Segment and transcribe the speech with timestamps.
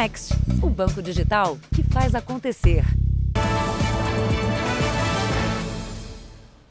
[0.00, 2.82] Next, o banco digital que faz acontecer.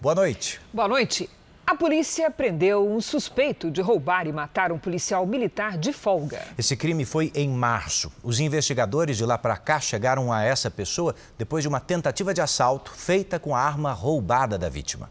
[0.02, 0.60] Boa noite.
[0.74, 1.30] Boa noite.
[1.68, 6.42] A polícia prendeu um suspeito de roubar e matar um policial militar de folga.
[6.58, 8.12] Esse crime foi em março.
[8.24, 12.42] Os investigadores de lá para cá chegaram a essa pessoa depois de uma tentativa de
[12.42, 15.08] assalto feita com a arma roubada da vítima.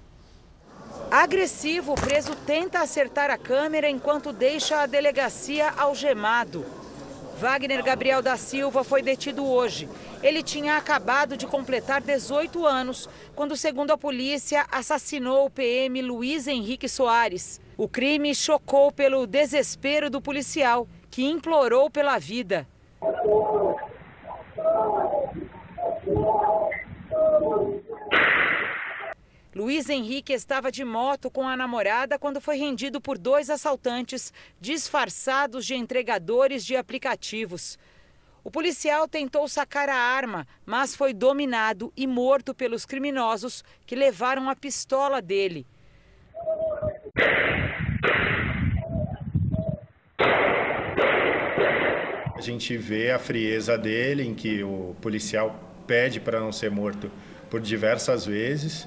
[1.08, 6.66] Agressivo, o preso tenta acertar a câmera enquanto deixa a delegacia algemado.
[7.38, 9.88] Wagner Gabriel da Silva foi detido hoje.
[10.24, 16.48] Ele tinha acabado de completar 18 anos quando, segundo a polícia, assassinou o PM Luiz
[16.48, 17.60] Henrique Soares.
[17.76, 22.66] O crime chocou pelo desespero do policial, que implorou pela vida.
[29.58, 35.66] Luiz Henrique estava de moto com a namorada quando foi rendido por dois assaltantes disfarçados
[35.66, 37.76] de entregadores de aplicativos.
[38.44, 44.48] O policial tentou sacar a arma, mas foi dominado e morto pelos criminosos que levaram
[44.48, 45.66] a pistola dele.
[52.32, 57.10] A gente vê a frieza dele, em que o policial pede para não ser morto
[57.50, 58.86] por diversas vezes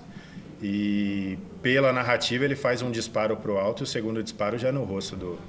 [0.61, 4.71] e pela narrativa ele faz um disparo para o alto e o segundo disparo já
[4.71, 5.39] no rosto do,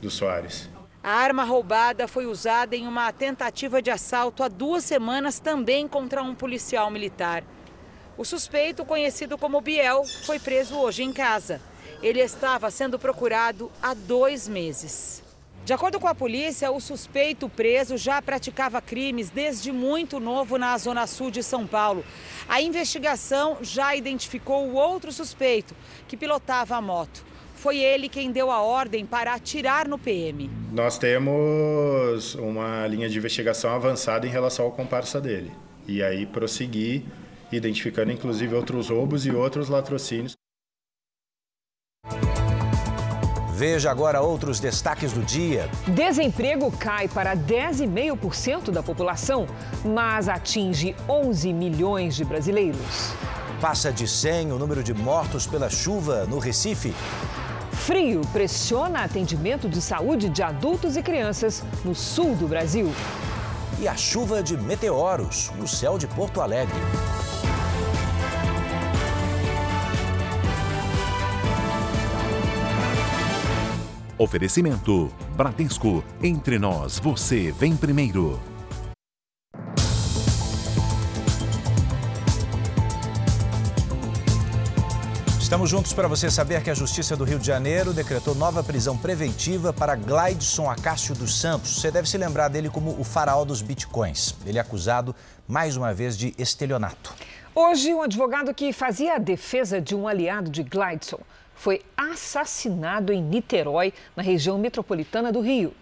[0.00, 0.70] do Soares.
[1.02, 6.22] A arma roubada foi usada em uma tentativa de assalto há duas semanas também contra
[6.22, 7.44] um policial militar.
[8.16, 11.60] O suspeito, conhecido como Biel, foi preso hoje em casa.
[12.00, 15.23] Ele estava sendo procurado há dois meses.
[15.64, 20.76] De acordo com a polícia, o suspeito preso já praticava crimes desde muito novo na
[20.76, 22.04] zona sul de São Paulo.
[22.46, 25.74] A investigação já identificou o outro suspeito,
[26.06, 27.24] que pilotava a moto.
[27.54, 30.50] Foi ele quem deu a ordem para atirar no PM.
[30.70, 35.50] Nós temos uma linha de investigação avançada em relação ao comparsa dele.
[35.88, 37.04] E aí prosseguir,
[37.50, 40.34] identificando inclusive outros roubos e outros latrocínios.
[43.56, 45.70] Veja agora outros destaques do dia.
[45.86, 49.46] Desemprego cai para 10,5% da população,
[49.84, 53.12] mas atinge 11 milhões de brasileiros.
[53.60, 56.92] Passa de 100 o número de mortos pela chuva no Recife.
[57.70, 62.92] Frio pressiona atendimento de saúde de adultos e crianças no sul do Brasil.
[63.78, 66.74] E a chuva de meteoros no céu de Porto Alegre.
[74.16, 76.04] Oferecimento: Bradesco.
[76.22, 78.40] Entre nós, você vem primeiro.
[85.40, 88.96] Estamos juntos para você saber que a Justiça do Rio de Janeiro decretou nova prisão
[88.96, 91.80] preventiva para Glaidson Acácio dos Santos.
[91.80, 94.34] Você deve se lembrar dele como o faraó dos bitcoins.
[94.46, 95.14] Ele é acusado,
[95.46, 97.14] mais uma vez, de estelionato.
[97.54, 101.20] Hoje, um advogado que fazia a defesa de um aliado de Glaidson
[101.54, 105.74] foi assassinado em Niterói, na região metropolitana do Rio.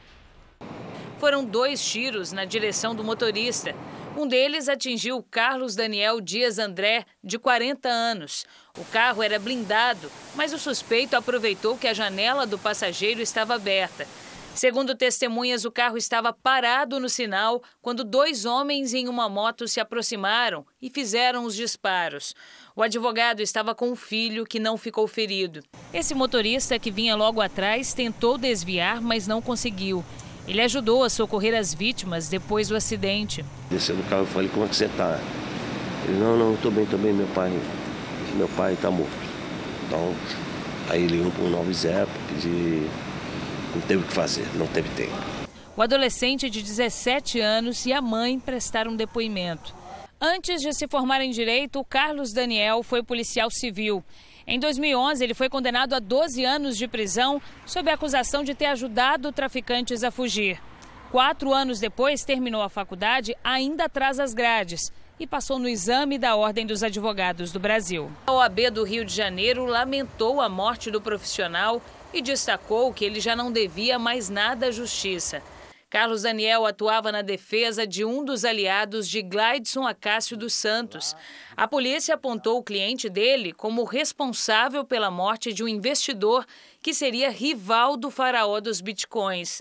[1.19, 3.75] Foram dois tiros na direção do motorista.
[4.17, 8.45] Um deles atingiu Carlos Daniel Dias André, de 40 anos.
[8.79, 14.07] O carro era blindado, mas o suspeito aproveitou que a janela do passageiro estava aberta.
[14.55, 19.81] Segundo testemunhas, o carro estava parado no sinal quando dois homens em uma moto se
[19.81, 22.35] aproximaram e fizeram os disparos.
[22.75, 25.61] O advogado estava com um filho que não ficou ferido.
[25.93, 30.03] Esse motorista que vinha logo atrás tentou desviar, mas não conseguiu.
[30.49, 33.45] Ele ajudou a socorrer as vítimas depois do acidente.
[33.71, 35.21] Desceu do carro e falei, como é que você está?
[36.09, 37.53] Ele, não, não, estou bem, estou bem, meu pai.
[38.37, 39.13] Meu pai está morto.
[39.87, 40.15] Então,
[40.89, 42.89] aí ele ligou para o 90, pedir
[43.75, 45.13] não teve o que fazer, não teve tempo.
[45.77, 49.75] O adolescente de 17 anos e a mãe prestaram depoimento.
[50.25, 54.05] Antes de se formar em direito, Carlos Daniel foi policial civil.
[54.47, 58.67] Em 2011, ele foi condenado a 12 anos de prisão sob a acusação de ter
[58.67, 60.63] ajudado traficantes a fugir.
[61.11, 66.37] Quatro anos depois, terminou a faculdade ainda atrás das grades e passou no exame da
[66.37, 68.09] Ordem dos Advogados do Brasil.
[68.25, 71.83] A OAB do Rio de Janeiro lamentou a morte do profissional
[72.15, 75.43] e destacou que ele já não devia mais nada à justiça.
[75.93, 81.15] Carlos Daniel atuava na defesa de um dos aliados de Glideson Acácio dos Santos.
[81.55, 86.47] A polícia apontou o cliente dele como responsável pela morte de um investidor
[86.81, 89.61] que seria rival do faraó dos bitcoins.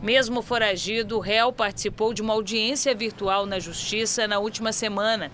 [0.00, 5.28] Mesmo foragido, o réu participou de uma audiência virtual na justiça na última semana.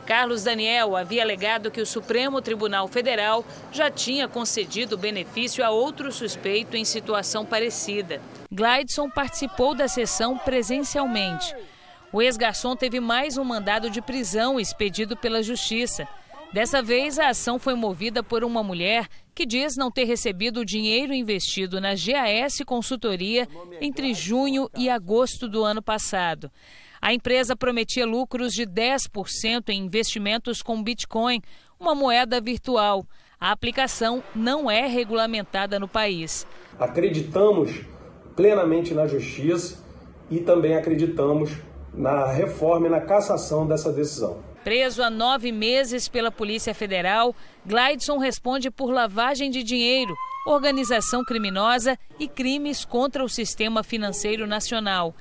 [0.00, 6.10] Carlos Daniel havia alegado que o Supremo Tribunal Federal já tinha concedido benefício a outro
[6.10, 8.20] suspeito em situação parecida.
[8.50, 11.54] Glideson participou da sessão presencialmente.
[12.12, 16.08] O ex-garçom teve mais um mandado de prisão expedido pela Justiça.
[16.52, 20.64] Dessa vez, a ação foi movida por uma mulher que diz não ter recebido o
[20.64, 23.46] dinheiro investido na GAS Consultoria
[23.80, 26.50] entre junho e agosto do ano passado.
[27.02, 31.40] A empresa prometia lucros de 10% em investimentos com Bitcoin,
[31.78, 33.06] uma moeda virtual.
[33.40, 36.46] A aplicação não é regulamentada no país.
[36.78, 37.80] Acreditamos
[38.36, 39.82] plenamente na justiça
[40.30, 41.50] e também acreditamos
[41.94, 44.42] na reforma e na cassação dessa decisão.
[44.62, 50.14] Preso há nove meses pela Polícia Federal, Glideson responde por lavagem de dinheiro,
[50.46, 55.14] organização criminosa e crimes contra o sistema financeiro nacional.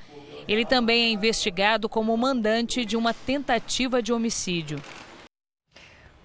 [0.50, 4.81] Ele também é investigado como mandante de uma tentativa de homicídio.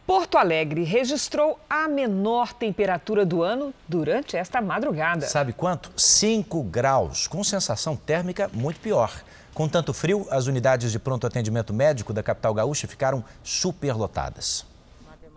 [0.06, 5.26] Porto Alegre registrou a menor temperatura do ano durante esta madrugada.
[5.26, 5.92] Sabe quanto?
[5.94, 9.12] 5 graus, com sensação térmica muito pior.
[9.52, 14.64] Com tanto frio, as unidades de pronto atendimento médico da capital gaúcha ficaram superlotadas.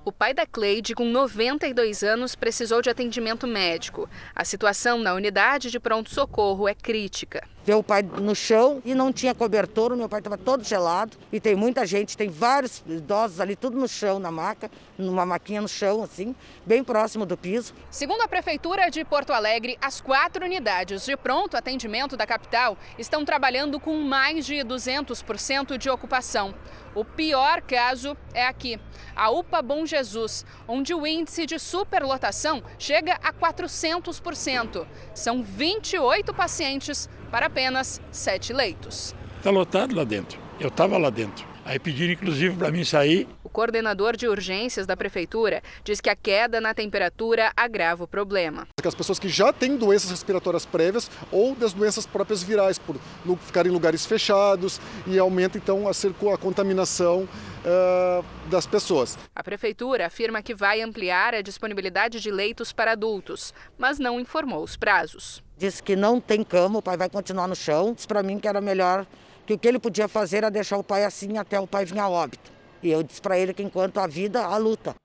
[0.05, 4.09] O pai da Cleide, com 92 anos, precisou de atendimento médico.
[4.33, 7.43] A situação na unidade de pronto-socorro é crítica
[7.75, 11.39] o pai no chão e não tinha cobertor, o meu pai estava todo gelado e
[11.39, 15.67] tem muita gente, tem vários idosos ali, tudo no chão, na maca, numa maquinha no
[15.67, 16.35] chão, assim,
[16.65, 17.73] bem próximo do piso.
[17.89, 23.25] Segundo a Prefeitura de Porto Alegre, as quatro unidades de pronto atendimento da capital estão
[23.25, 26.53] trabalhando com mais de 200% de ocupação.
[26.95, 28.79] O pior caso é aqui,
[29.15, 34.87] a UPA Bom Jesus, onde o índice de superlotação chega a 400%.
[35.13, 39.15] São 28 pacientes para apenas sete leitos.
[39.37, 40.39] Está lotado lá dentro.
[40.59, 41.45] Eu estava lá dentro.
[41.67, 43.27] Aí pediram inclusive para mim sair.
[43.43, 48.65] O coordenador de urgências da prefeitura diz que a queda na temperatura agrava o problema.
[48.81, 52.97] As pessoas que já têm doenças respiratórias prévias ou das doenças próprias virais, por
[53.41, 59.17] ficarem em lugares fechados e aumenta então a, a contaminação uh, das pessoas.
[59.35, 64.63] A prefeitura afirma que vai ampliar a disponibilidade de leitos para adultos, mas não informou
[64.63, 65.45] os prazos.
[65.57, 67.93] Disse que não tem cama, o pai vai continuar no chão.
[67.93, 69.05] Disse para mim que era melhor,
[69.45, 71.99] que o que ele podia fazer era deixar o pai assim até o pai vir
[71.99, 72.51] a óbito.
[72.83, 74.95] E eu disse para ele que enquanto a vida, a luta.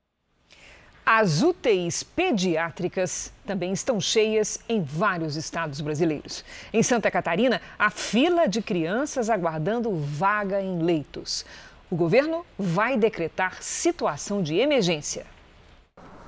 [1.05, 6.45] As UTIs pediátricas também estão cheias em vários estados brasileiros.
[6.73, 11.45] Em Santa Catarina, a fila de crianças aguardando vaga em leitos
[11.93, 15.27] o governo vai decretar situação de emergência.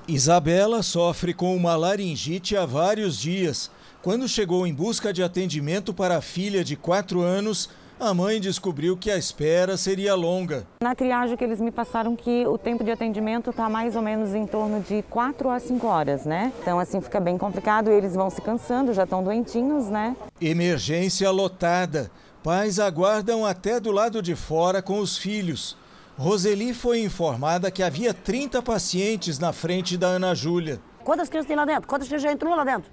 [0.07, 3.71] Isabela sofre com uma laringite há vários dias.
[4.05, 8.95] Quando chegou em busca de atendimento para a filha de 4 anos, a mãe descobriu
[8.95, 10.67] que a espera seria longa.
[10.79, 14.35] Na triagem que eles me passaram que o tempo de atendimento está mais ou menos
[14.35, 16.53] em torno de 4 a 5 horas, né?
[16.61, 20.15] Então assim fica bem complicado, eles vão se cansando, já estão doentinhos, né?
[20.39, 22.11] Emergência lotada.
[22.43, 25.75] Pais aguardam até do lado de fora com os filhos.
[26.15, 30.79] Roseli foi informada que havia 30 pacientes na frente da Ana Júlia.
[31.03, 31.87] Quantas crianças tem lá dentro?
[31.87, 32.91] Quantas crianças já entrou lá dentro?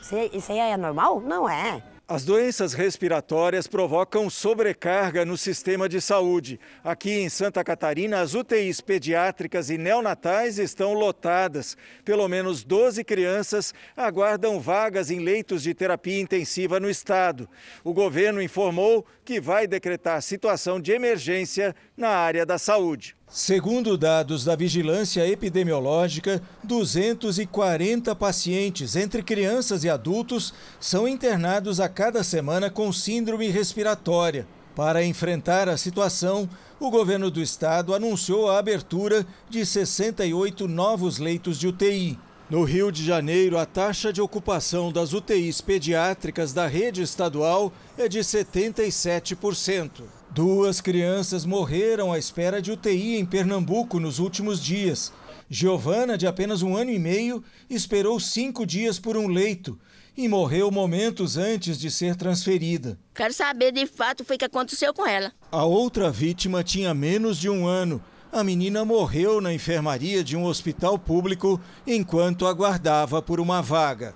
[0.00, 1.20] Isso aí é normal?
[1.20, 1.82] Não é.
[2.10, 6.58] As doenças respiratórias provocam sobrecarga no sistema de saúde.
[6.82, 11.76] Aqui em Santa Catarina, as UTIs pediátricas e neonatais estão lotadas.
[12.04, 17.48] Pelo menos 12 crianças aguardam vagas em leitos de terapia intensiva no estado.
[17.84, 23.14] O governo informou que vai decretar situação de emergência na área da saúde.
[23.32, 32.24] Segundo dados da Vigilância Epidemiológica, 240 pacientes, entre crianças e adultos, são internados a cada
[32.24, 34.48] semana com síndrome respiratória.
[34.74, 41.56] Para enfrentar a situação, o governo do estado anunciou a abertura de 68 novos leitos
[41.56, 42.18] de UTI.
[42.50, 48.08] No Rio de Janeiro, a taxa de ocupação das UTIs pediátricas da rede estadual é
[48.08, 50.19] de 77%.
[50.32, 55.12] Duas crianças morreram à espera de UTI em Pernambuco nos últimos dias.
[55.48, 59.76] Giovana, de apenas um ano e meio, esperou cinco dias por um leito
[60.16, 62.96] e morreu momentos antes de ser transferida.
[63.12, 65.32] Quero saber de fato o que aconteceu com ela.
[65.50, 68.00] A outra vítima tinha menos de um ano.
[68.30, 74.14] A menina morreu na enfermaria de um hospital público enquanto aguardava por uma vaga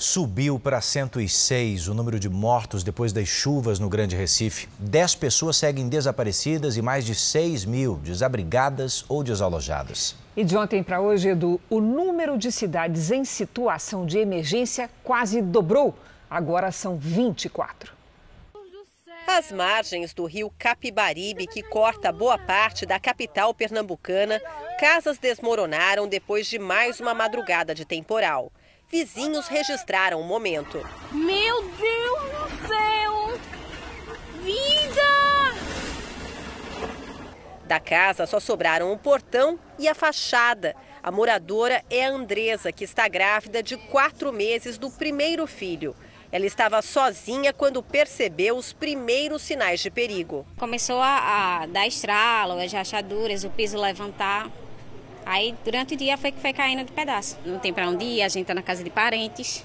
[0.00, 4.66] subiu para 106 o número de mortos depois das chuvas no Grande Recife.
[4.78, 10.16] Dez pessoas seguem desaparecidas e mais de 6 mil desabrigadas ou desalojadas.
[10.34, 15.42] E de ontem para hoje, Edu, o número de cidades em situação de emergência quase
[15.42, 15.94] dobrou.
[16.30, 17.92] Agora são 24.
[19.26, 24.40] Às margens do rio Capibaribe, que corta boa parte da capital pernambucana,
[24.78, 28.50] casas desmoronaram depois de mais uma madrugada de temporal.
[28.90, 30.84] Vizinhos registraram o momento.
[31.12, 33.38] Meu Deus do céu!
[34.42, 35.00] Vida!
[37.66, 40.74] Da casa só sobraram o portão e a fachada.
[41.00, 45.94] A moradora é a Andresa, que está grávida de quatro meses do primeiro filho.
[46.32, 50.44] Ela estava sozinha quando percebeu os primeiros sinais de perigo.
[50.58, 54.50] Começou a, a dar estralo, as rachaduras, o piso levantar.
[55.30, 57.38] Aí durante o dia foi que foi caindo de pedaço.
[57.46, 59.64] Não tem para onde ir, a gente está na casa de parentes.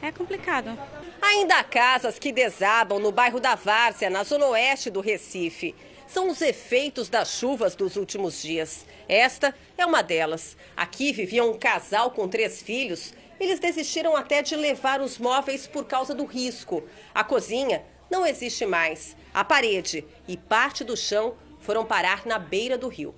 [0.00, 0.78] É complicado.
[1.20, 5.74] Ainda há casas que desabam no bairro da Várzea, na zona oeste do Recife.
[6.06, 8.86] São os efeitos das chuvas dos últimos dias.
[9.08, 10.56] Esta é uma delas.
[10.76, 15.86] Aqui vivia um casal com três filhos eles desistiram até de levar os móveis por
[15.86, 16.84] causa do risco.
[17.14, 19.16] A cozinha não existe mais.
[19.32, 23.14] A parede e parte do chão foram parar na beira do rio.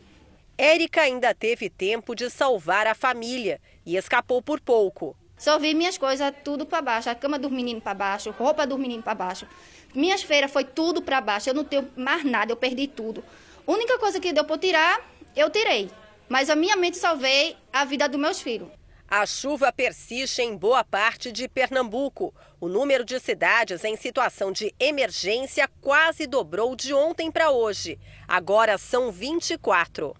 [0.64, 5.16] Érica ainda teve tempo de salvar a família e escapou por pouco.
[5.36, 8.78] Só vi minhas coisas tudo para baixo, a cama dos meninos para baixo, roupa dos
[8.78, 9.44] meninos para baixo.
[9.92, 13.24] Minhas feiras foi tudo para baixo, eu não tenho mais nada, eu perdi tudo.
[13.66, 15.00] A única coisa que deu para tirar,
[15.34, 15.90] eu tirei.
[16.28, 18.68] Mas a minha mente salvei a vida dos meus filhos.
[19.10, 22.32] A chuva persiste em boa parte de Pernambuco.
[22.60, 27.98] O número de cidades em situação de emergência quase dobrou de ontem para hoje.
[28.28, 30.14] Agora são 24.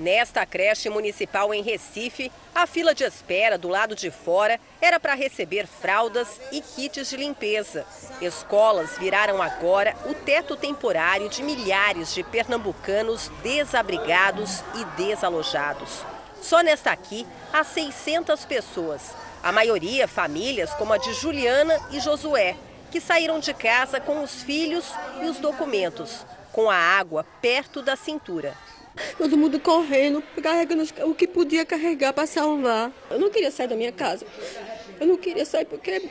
[0.00, 5.12] Nesta creche municipal em Recife, a fila de espera do lado de fora era para
[5.12, 7.84] receber fraldas e kits de limpeza.
[8.18, 16.02] Escolas viraram agora o teto temporário de milhares de pernambucanos desabrigados e desalojados.
[16.40, 19.14] Só nesta aqui há 600 pessoas.
[19.42, 22.56] A maioria famílias como a de Juliana e Josué,
[22.90, 27.96] que saíram de casa com os filhos e os documentos, com a água perto da
[27.96, 28.56] cintura.
[29.16, 32.92] Todo mundo correndo, carregando o que podia carregar para salvar.
[33.10, 34.26] Eu não queria sair da minha casa.
[35.00, 36.02] Eu não queria sair porque é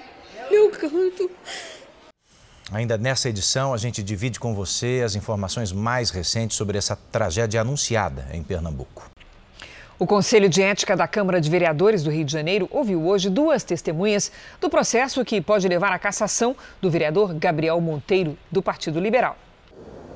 [0.50, 1.30] meu canto.
[2.72, 7.62] Ainda nessa edição, a gente divide com você as informações mais recentes sobre essa tragédia
[7.62, 9.10] anunciada em Pernambuco.
[9.98, 13.64] O Conselho de Ética da Câmara de Vereadores do Rio de Janeiro ouviu hoje duas
[13.64, 14.32] testemunhas
[14.62, 19.36] do processo que pode levar à cassação do vereador Gabriel Monteiro, do Partido Liberal.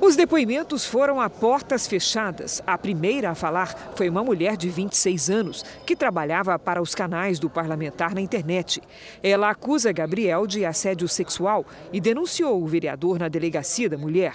[0.01, 2.61] Os depoimentos foram a portas fechadas.
[2.67, 7.39] A primeira a falar foi uma mulher de 26 anos, que trabalhava para os canais
[7.39, 8.81] do parlamentar na internet.
[9.21, 14.33] Ela acusa Gabriel de assédio sexual e denunciou o vereador na delegacia da mulher.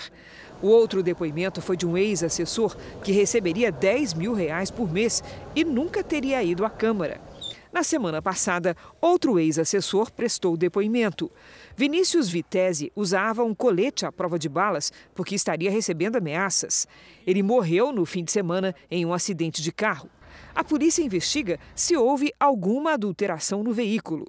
[0.63, 5.23] O outro depoimento foi de um ex-assessor que receberia 10 mil reais por mês
[5.55, 7.28] e nunca teria ido à Câmara.
[7.73, 11.31] Na semana passada, outro ex-assessor prestou depoimento.
[11.77, 16.89] Vinícius Vitese usava um colete à prova de balas porque estaria recebendo ameaças.
[17.27, 20.09] Ele morreu no fim de semana em um acidente de carro.
[20.55, 24.27] A polícia investiga se houve alguma adulteração no veículo.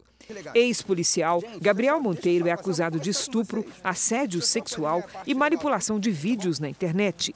[0.53, 7.33] Ex-policial, Gabriel Monteiro é acusado de estupro, assédio sexual e manipulação de vídeos na internet.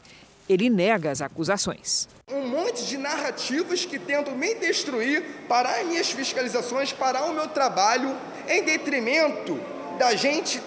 [0.47, 2.07] Ele nega as acusações.
[2.31, 8.15] Um monte de narrativas que tentam me destruir, parar minhas fiscalizações, parar o meu trabalho,
[8.47, 9.59] em detrimento
[9.99, 10.61] da gente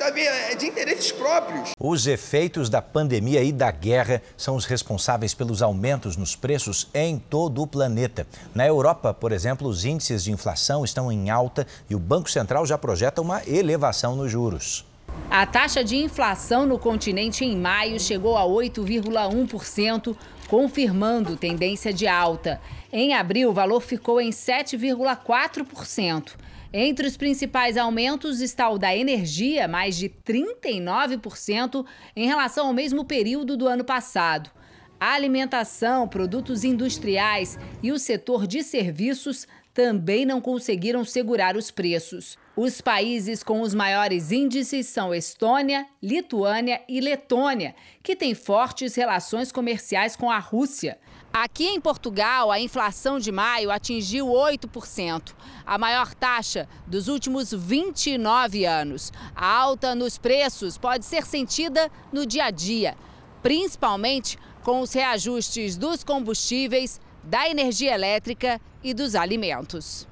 [0.58, 1.70] de interesses próprios.
[1.80, 7.18] Os efeitos da pandemia e da guerra são os responsáveis pelos aumentos nos preços em
[7.18, 8.26] todo o planeta.
[8.54, 12.66] Na Europa, por exemplo, os índices de inflação estão em alta e o Banco Central
[12.66, 14.84] já projeta uma elevação nos juros.
[15.30, 22.60] A taxa de inflação no continente em maio chegou a 8,1%, confirmando tendência de alta.
[22.92, 26.34] Em abril, o valor ficou em 7,4%.
[26.72, 31.84] Entre os principais aumentos está o da energia, mais de 39%
[32.14, 34.50] em relação ao mesmo período do ano passado.
[34.98, 42.38] A alimentação, produtos industriais e o setor de serviços também não conseguiram segurar os preços.
[42.56, 49.52] Os países com os maiores índices são Estônia, Lituânia e Letônia, que têm fortes relações
[49.52, 50.98] comerciais com a Rússia.
[51.30, 55.34] Aqui em Portugal, a inflação de maio atingiu 8%,
[55.66, 59.12] a maior taxa dos últimos 29 anos.
[59.34, 62.96] A alta nos preços pode ser sentida no dia a dia,
[63.42, 70.06] principalmente com os reajustes dos combustíveis, da energia elétrica e dos alimentos.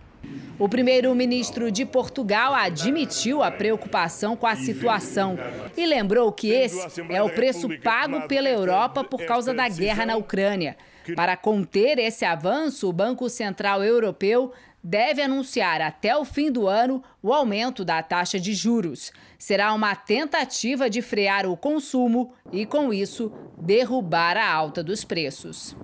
[0.59, 5.37] O primeiro-ministro de Portugal admitiu a preocupação com a situação
[5.76, 10.16] e lembrou que esse é o preço pago pela Europa por causa da guerra na
[10.16, 10.76] Ucrânia.
[11.14, 14.52] Para conter esse avanço, o Banco Central Europeu
[14.83, 19.12] deve anunciar até o fim do ano o aumento da taxa de juros.
[19.38, 25.76] Será uma tentativa de frear o consumo e, com isso, derrubar a alta dos preços.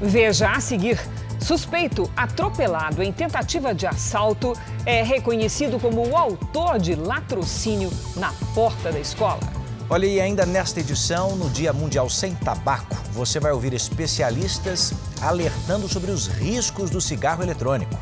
[0.00, 0.98] Veja a seguir.
[1.40, 4.52] Suspeito atropelado em tentativa de assalto
[4.84, 9.40] é reconhecido como o autor de latrocínio na porta da escola.
[9.88, 15.88] Olha, e ainda nesta edição, no Dia Mundial Sem Tabaco, você vai ouvir especialistas alertando
[15.88, 17.94] sobre os riscos do cigarro eletrônico.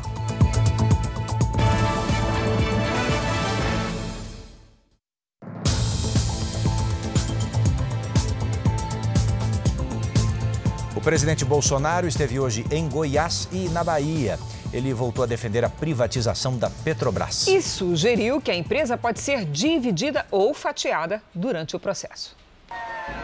[11.05, 14.39] Presidente Bolsonaro esteve hoje em Goiás e na Bahia.
[14.73, 17.45] Ele voltou a defender a privatização da Petrobras.
[17.45, 22.35] E sugeriu que a empresa pode ser dividida ou fatiada durante o processo.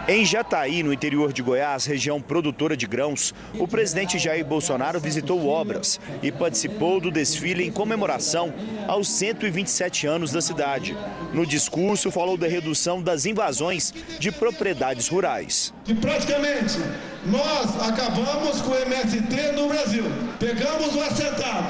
[0.07, 5.47] Em Jataí, no interior de Goiás, região produtora de grãos, o presidente Jair Bolsonaro visitou
[5.47, 8.53] obras e participou do desfile em comemoração
[8.87, 10.97] aos 127 anos da cidade.
[11.33, 15.73] No discurso, falou da redução das invasões de propriedades rurais.
[15.87, 16.79] E praticamente
[17.25, 20.03] nós acabamos com o MST no Brasil.
[20.39, 21.67] Pegamos o assentado,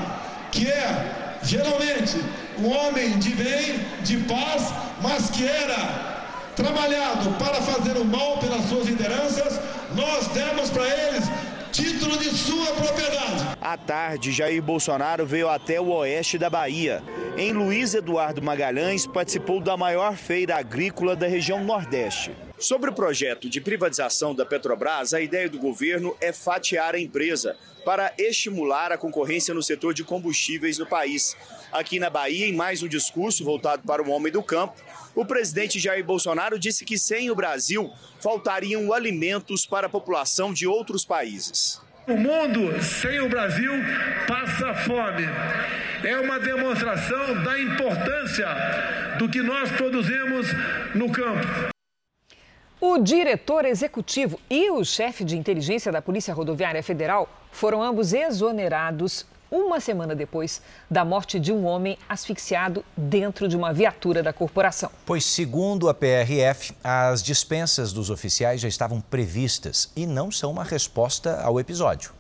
[0.52, 2.18] que é geralmente
[2.58, 6.11] um homem de bem, de paz, mas que era
[6.56, 9.60] trabalhado para fazer o mal pelas suas lideranças,
[9.96, 11.24] nós demos para eles
[11.72, 13.58] título de sua propriedade.
[13.62, 17.02] À tarde, Jair Bolsonaro veio até o oeste da Bahia.
[17.38, 22.32] Em Luiz Eduardo Magalhães, participou da maior feira agrícola da região Nordeste.
[22.60, 27.56] Sobre o projeto de privatização da Petrobras, a ideia do governo é fatiar a empresa
[27.86, 31.36] para estimular a concorrência no setor de combustíveis no país.
[31.72, 34.76] Aqui na Bahia, em mais um discurso voltado para o homem do campo,
[35.16, 40.66] o presidente Jair Bolsonaro disse que sem o Brasil faltariam alimentos para a população de
[40.66, 41.82] outros países.
[42.08, 43.72] O mundo sem o Brasil
[44.28, 45.24] passa fome.
[46.04, 48.48] É uma demonstração da importância
[49.20, 50.48] do que nós produzimos
[50.96, 51.72] no campo.
[52.80, 59.28] O diretor executivo e o chefe de inteligência da Polícia Rodoviária Federal foram ambos exonerados
[59.52, 64.90] uma semana depois da morte de um homem asfixiado dentro de uma viatura da corporação.
[65.06, 70.64] Pois, segundo a PRF, as dispensas dos oficiais já estavam previstas e não são uma
[70.64, 72.14] resposta ao episódio.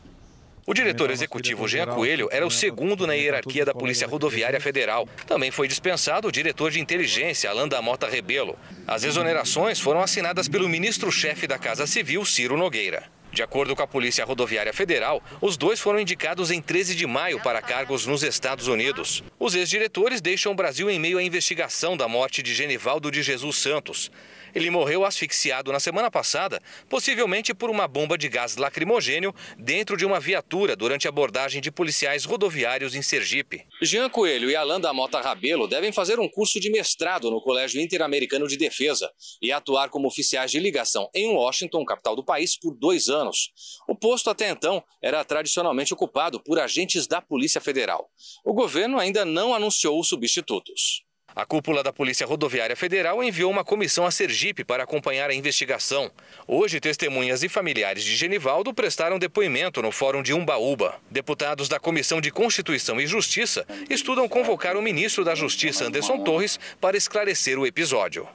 [0.65, 5.08] O diretor executivo Jean Coelho era o segundo na hierarquia da Polícia Rodoviária Federal.
[5.25, 8.56] Também foi dispensado o diretor de inteligência, Alain da Mota Rebelo.
[8.88, 13.03] As exonerações foram assinadas pelo ministro-chefe da Casa Civil, Ciro Nogueira.
[13.32, 17.41] De acordo com a Polícia Rodoviária Federal, os dois foram indicados em 13 de maio
[17.41, 19.24] para cargos nos Estados Unidos.
[19.39, 23.56] Os ex-diretores deixam o Brasil em meio à investigação da morte de Genivaldo de Jesus
[23.56, 24.12] Santos.
[24.53, 30.05] Ele morreu asfixiado na semana passada, possivelmente por uma bomba de gás lacrimogênio dentro de
[30.05, 33.65] uma viatura durante a abordagem de policiais rodoviários em Sergipe.
[33.81, 37.81] Jean Coelho e Alain da Mota Rabelo devem fazer um curso de mestrado no Colégio
[37.81, 39.09] Interamericano de Defesa
[39.41, 43.51] e atuar como oficiais de ligação em Washington, capital do país, por dois anos.
[43.87, 48.09] O posto até então era tradicionalmente ocupado por agentes da Polícia Federal.
[48.45, 51.03] O governo ainda não anunciou os substitutos.
[51.34, 56.12] A cúpula da Polícia Rodoviária Federal enviou uma comissão a Sergipe para acompanhar a investigação.
[56.46, 60.96] Hoje, testemunhas e familiares de Genivaldo prestaram depoimento no Fórum de Umbaúba.
[61.10, 66.60] Deputados da Comissão de Constituição e Justiça estudam convocar o ministro da Justiça, Anderson Torres,
[66.82, 68.28] para esclarecer o episódio.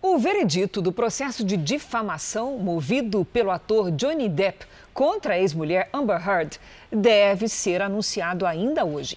[0.00, 6.20] O veredito do processo de difamação movido pelo ator Johnny Depp contra a ex-mulher Amber
[6.28, 6.58] Heard
[6.90, 9.16] deve ser anunciado ainda hoje.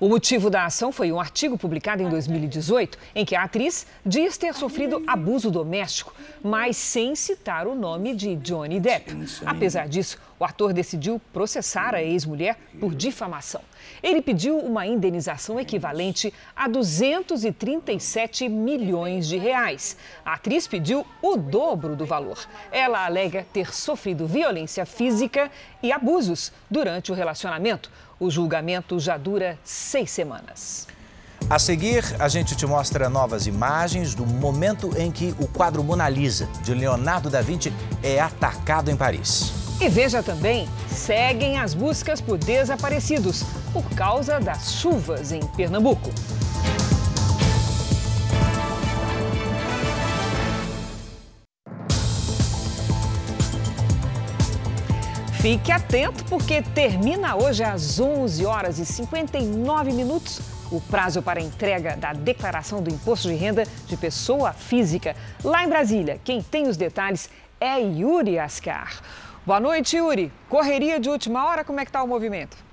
[0.00, 4.38] O motivo da ação foi um artigo publicado em 2018 em que a atriz diz
[4.38, 9.12] ter sofrido abuso doméstico, mas sem citar o nome de Johnny Depp.
[9.44, 13.60] Apesar disso, o ator decidiu processar a ex-mulher por difamação.
[14.00, 19.96] Ele pediu uma indenização equivalente a 237 milhões de reais.
[20.24, 22.38] A atriz pediu o dobro do valor.
[22.70, 25.50] Ela alega ter sofrido violência física
[25.82, 27.90] e abusos durante o relacionamento.
[28.20, 30.86] O julgamento já dura seis semanas.
[31.48, 36.08] A seguir, a gente te mostra novas imagens do momento em que o quadro Mona
[36.08, 39.52] Lisa, de Leonardo da Vinci, é atacado em Paris.
[39.80, 46.10] E veja também, seguem as buscas por desaparecidos por causa das chuvas em Pernambuco.
[55.50, 61.96] Fique atento porque termina hoje às 11 horas e 59 minutos o prazo para entrega
[61.96, 65.16] da declaração do imposto de renda de pessoa física.
[65.42, 69.00] Lá em Brasília, quem tem os detalhes é Yuri Ascar.
[69.46, 70.30] Boa noite, Yuri.
[70.50, 72.67] Correria de última hora, como é que está o movimento?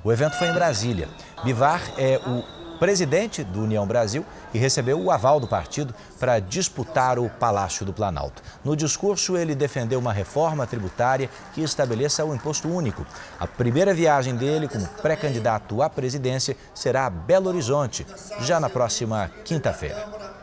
[0.04, 1.08] O evento foi em Brasília.
[1.42, 2.44] Bivar é o
[2.78, 7.92] presidente do União Brasil e recebeu o aval do partido para disputar o Palácio do
[7.92, 8.42] Planalto.
[8.64, 13.06] No discurso, ele defendeu uma reforma tributária que estabeleça o imposto único.
[13.38, 18.06] A primeira viagem dele como pré-candidato à presidência será a Belo Horizonte,
[18.40, 20.38] já na próxima quinta-feira.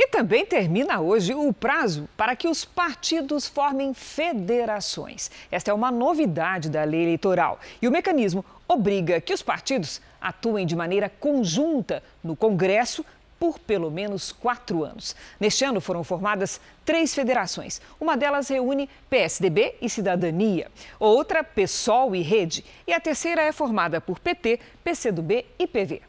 [0.00, 5.28] E também termina hoje o prazo para que os partidos formem federações.
[5.50, 7.58] Esta é uma novidade da lei eleitoral.
[7.82, 13.04] E o mecanismo obriga que os partidos atuem de maneira conjunta no Congresso
[13.38, 15.14] por pelo menos quatro anos.
[15.38, 17.80] Neste ano foram formadas três federações.
[18.00, 24.00] Uma delas reúne PSDB e Cidadania, outra PSOL e Rede, e a terceira é formada
[24.00, 26.02] por PT, PCdoB e PV.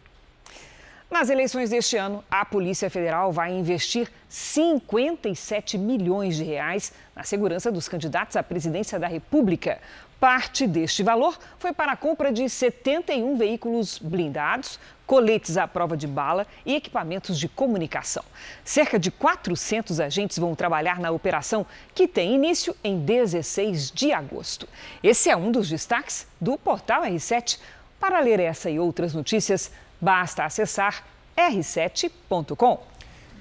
[1.10, 7.72] Nas eleições deste ano, a Polícia Federal vai investir 57 milhões de reais na segurança
[7.72, 9.80] dos candidatos à presidência da República.
[10.20, 16.06] Parte deste valor foi para a compra de 71 veículos blindados, coletes à prova de
[16.06, 18.24] bala e equipamentos de comunicação.
[18.64, 24.68] Cerca de 400 agentes vão trabalhar na operação, que tem início em 16 de agosto.
[25.02, 27.60] Esse é um dos destaques do portal R7.
[28.00, 31.04] Para ler essa e outras notícias, Basta acessar
[31.36, 32.80] r7.com.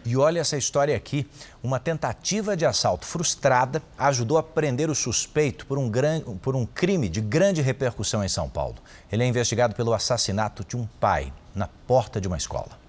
[0.05, 1.27] E olha essa história aqui.
[1.63, 5.91] Uma tentativa de assalto frustrada ajudou a prender o suspeito por um,
[6.41, 8.77] por um crime de grande repercussão em São Paulo.
[9.11, 12.88] Ele é investigado pelo assassinato de um pai na porta de uma escola.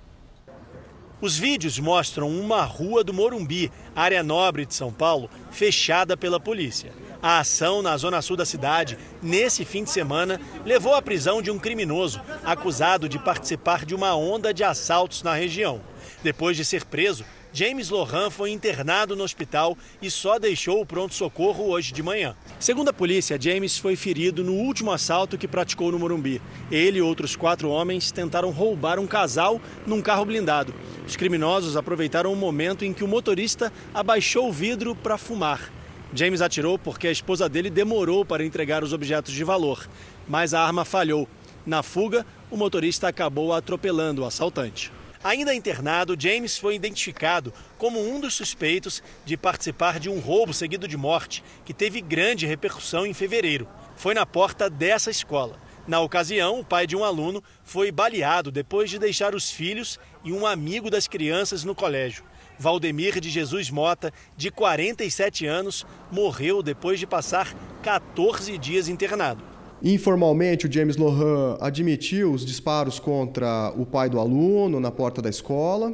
[1.21, 6.93] Os vídeos mostram uma rua do Morumbi, área nobre de São Paulo, fechada pela polícia.
[7.21, 11.51] A ação na zona sul da cidade, nesse fim de semana, levou à prisão de
[11.51, 15.81] um criminoso acusado de participar de uma onda de assaltos na região.
[16.23, 21.69] Depois de ser preso, James Lohan foi internado no hospital e só deixou o pronto-socorro
[21.69, 22.35] hoje de manhã.
[22.59, 26.39] Segundo a polícia, James foi ferido no último assalto que praticou no Morumbi.
[26.71, 30.75] Ele e outros quatro homens tentaram roubar um casal num carro blindado.
[31.07, 35.71] Os criminosos aproveitaram o momento em que o motorista abaixou o vidro para fumar.
[36.13, 39.87] James atirou porque a esposa dele demorou para entregar os objetos de valor,
[40.27, 41.27] mas a arma falhou.
[41.65, 44.91] Na fuga, o motorista acabou atropelando o assaltante.
[45.21, 50.87] Ainda internado, James foi identificado como um dos suspeitos de participar de um roubo seguido
[50.87, 53.67] de morte que teve grande repercussão em fevereiro.
[53.97, 55.59] Foi na porta dessa escola.
[55.85, 60.31] Na ocasião, o pai de um aluno foi baleado depois de deixar os filhos e
[60.31, 62.23] um amigo das crianças no colégio.
[62.57, 67.53] Valdemir de Jesus Mota, de 47 anos, morreu depois de passar
[67.83, 69.48] 14 dias internado.
[69.81, 75.29] Informalmente, o James Lohan admitiu os disparos contra o pai do aluno na porta da
[75.29, 75.93] escola.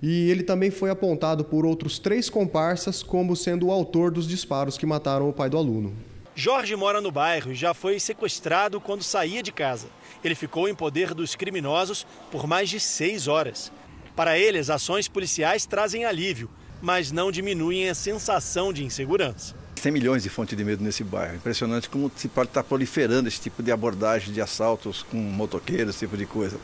[0.00, 4.76] E ele também foi apontado por outros três comparsas como sendo o autor dos disparos
[4.76, 5.92] que mataram o pai do aluno.
[6.34, 9.86] Jorge mora no bairro e já foi sequestrado quando saía de casa.
[10.24, 13.70] Ele ficou em poder dos criminosos por mais de seis horas.
[14.16, 19.61] Para ele, as ações policiais trazem alívio, mas não diminuem a sensação de insegurança.
[19.82, 21.34] Tem milhões de fontes de medo nesse bairro.
[21.34, 26.06] Impressionante como se pode estar proliferando esse tipo de abordagem de assaltos com motoqueiros, esse
[26.06, 26.56] tipo de coisa.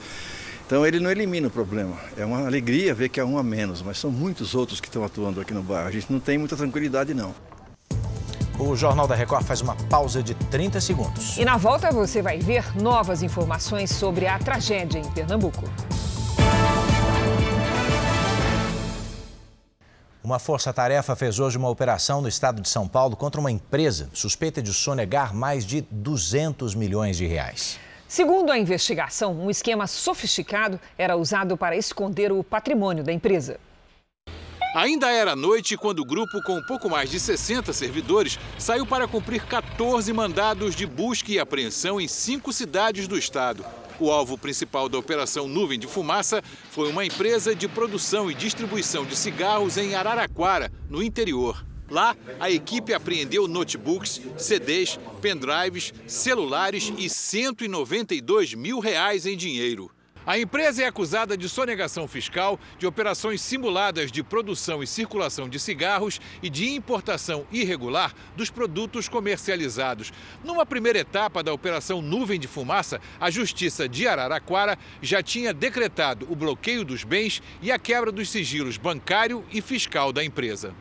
[0.64, 1.96] Então ele não elimina o problema.
[2.16, 5.02] É uma alegria ver que é um a menos, mas são muitos outros que estão
[5.02, 5.88] atuando aqui no bairro.
[5.88, 7.34] A gente não tem muita tranquilidade, não.
[8.56, 11.36] O Jornal da Record faz uma pausa de 30 segundos.
[11.38, 15.64] E na volta você vai ver novas informações sobre a tragédia em Pernambuco.
[20.28, 24.60] Uma força-tarefa fez hoje uma operação no estado de São Paulo contra uma empresa suspeita
[24.60, 27.80] de sonegar mais de 200 milhões de reais.
[28.06, 33.58] Segundo a investigação, um esquema sofisticado era usado para esconder o patrimônio da empresa.
[34.74, 39.44] Ainda era noite quando o grupo, com pouco mais de 60 servidores, saiu para cumprir
[39.46, 43.64] 14 mandados de busca e apreensão em cinco cidades do estado.
[43.98, 49.06] O alvo principal da Operação Nuvem de Fumaça foi uma empresa de produção e distribuição
[49.06, 51.64] de cigarros em Araraquara, no interior.
[51.90, 59.90] Lá, a equipe apreendeu notebooks, CDs, pendrives, celulares e 192 mil reais em dinheiro.
[60.28, 65.58] A empresa é acusada de sonegação fiscal, de operações simuladas de produção e circulação de
[65.58, 70.12] cigarros e de importação irregular dos produtos comercializados.
[70.44, 76.30] Numa primeira etapa da Operação Nuvem de Fumaça, a Justiça de Araraquara já tinha decretado
[76.30, 80.74] o bloqueio dos bens e a quebra dos sigilos bancário e fiscal da empresa.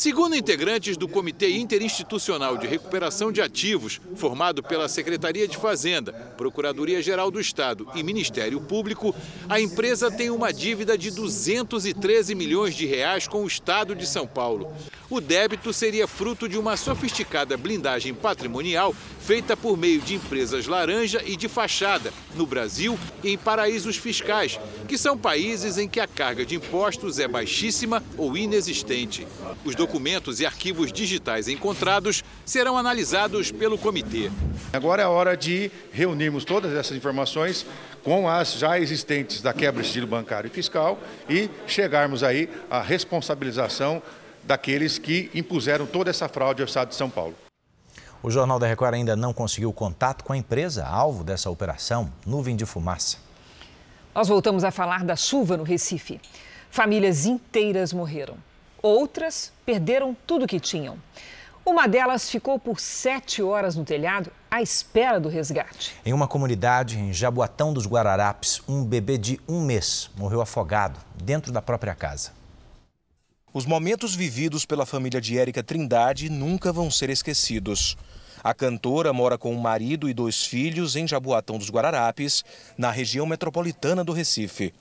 [0.00, 7.30] Segundo integrantes do Comitê Interinstitucional de Recuperação de Ativos, formado pela Secretaria de Fazenda, Procuradoria-Geral
[7.30, 9.14] do Estado e Ministério Público,
[9.46, 14.26] a empresa tem uma dívida de 213 milhões de reais com o Estado de São
[14.26, 14.72] Paulo.
[15.10, 21.20] O débito seria fruto de uma sofisticada blindagem patrimonial feita por meio de empresas laranja
[21.26, 24.58] e de fachada, no Brasil e em paraísos fiscais,
[24.88, 29.26] que são países em que a carga de impostos é baixíssima ou inexistente.
[29.64, 34.30] Os documentos e arquivos digitais encontrados serão analisados pelo comitê.
[34.72, 37.66] Agora é a hora de reunirmos todas essas informações
[38.04, 40.96] com as já existentes da quebra de sigilo bancário e fiscal
[41.28, 44.00] e chegarmos aí à responsabilização
[44.44, 47.34] daqueles que impuseram toda essa fraude ao Estado de São Paulo.
[48.22, 52.54] O Jornal da Record ainda não conseguiu contato com a empresa alvo dessa operação, Nuvem
[52.54, 53.18] de Fumaça.
[54.14, 56.20] Nós voltamos a falar da chuva no Recife.
[56.70, 58.36] Famílias inteiras morreram.
[58.82, 60.98] Outras perderam tudo que tinham.
[61.64, 65.94] Uma delas ficou por sete horas no telhado à espera do resgate.
[66.04, 71.52] Em uma comunidade em Jaboatão dos Guararapes, um bebê de um mês morreu afogado dentro
[71.52, 72.32] da própria casa.
[73.52, 77.96] Os momentos vividos pela família de Érica Trindade nunca vão ser esquecidos.
[78.42, 82.42] A cantora mora com um marido e dois filhos em Jaboatão dos Guararapes,
[82.78, 84.72] na região metropolitana do Recife.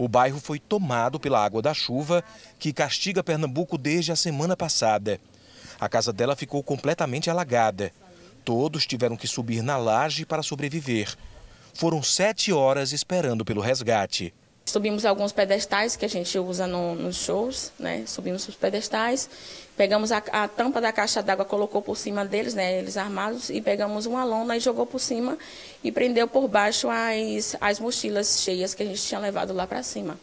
[0.00, 2.24] O bairro foi tomado pela água da chuva
[2.58, 5.20] que castiga Pernambuco desde a semana passada.
[5.78, 7.92] A casa dela ficou completamente alagada.
[8.42, 11.14] Todos tiveram que subir na laje para sobreviver.
[11.74, 14.32] Foram sete horas esperando pelo resgate.
[14.70, 18.04] Subimos alguns pedestais que a gente usa no, nos shows, né?
[18.06, 19.28] Subimos os pedestais,
[19.76, 22.78] pegamos a, a tampa da caixa d'água, colocou por cima deles, né?
[22.78, 25.36] Eles armados, e pegamos uma lona e jogou por cima
[25.82, 29.82] e prendeu por baixo as, as mochilas cheias que a gente tinha levado lá para
[29.82, 30.16] cima,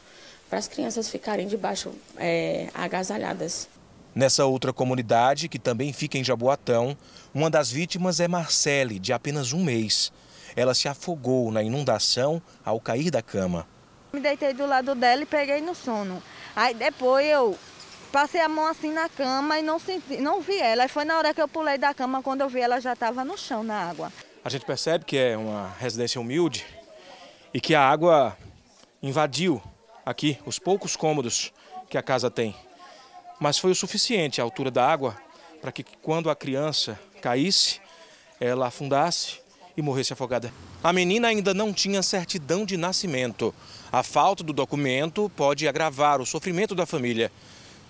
[0.49, 3.67] para as crianças ficarem debaixo é, agasalhadas.
[4.15, 6.97] Nessa outra comunidade, que também fica em Jaboatão,
[7.33, 10.09] uma das vítimas é Marcele, de apenas um mês.
[10.55, 13.67] Ela se afogou na inundação ao cair da cama.
[14.17, 16.23] Me deitei do lado dela e peguei no sono.
[16.55, 17.55] Aí depois eu
[18.11, 20.81] passei a mão assim na cama e não senti, não vi ela.
[20.81, 23.23] Aí foi na hora que eu pulei da cama quando eu vi ela já estava
[23.23, 24.11] no chão na água.
[24.43, 26.65] A gente percebe que é uma residência humilde
[27.53, 28.35] e que a água
[29.03, 29.61] invadiu
[30.03, 31.53] aqui os poucos cômodos
[31.87, 32.55] que a casa tem.
[33.39, 35.15] Mas foi o suficiente a altura da água
[35.61, 37.79] para que quando a criança caísse,
[38.39, 39.41] ela afundasse
[39.77, 40.51] e morresse afogada.
[40.83, 43.53] A menina ainda não tinha certidão de nascimento.
[43.91, 47.31] A falta do documento pode agravar o sofrimento da família.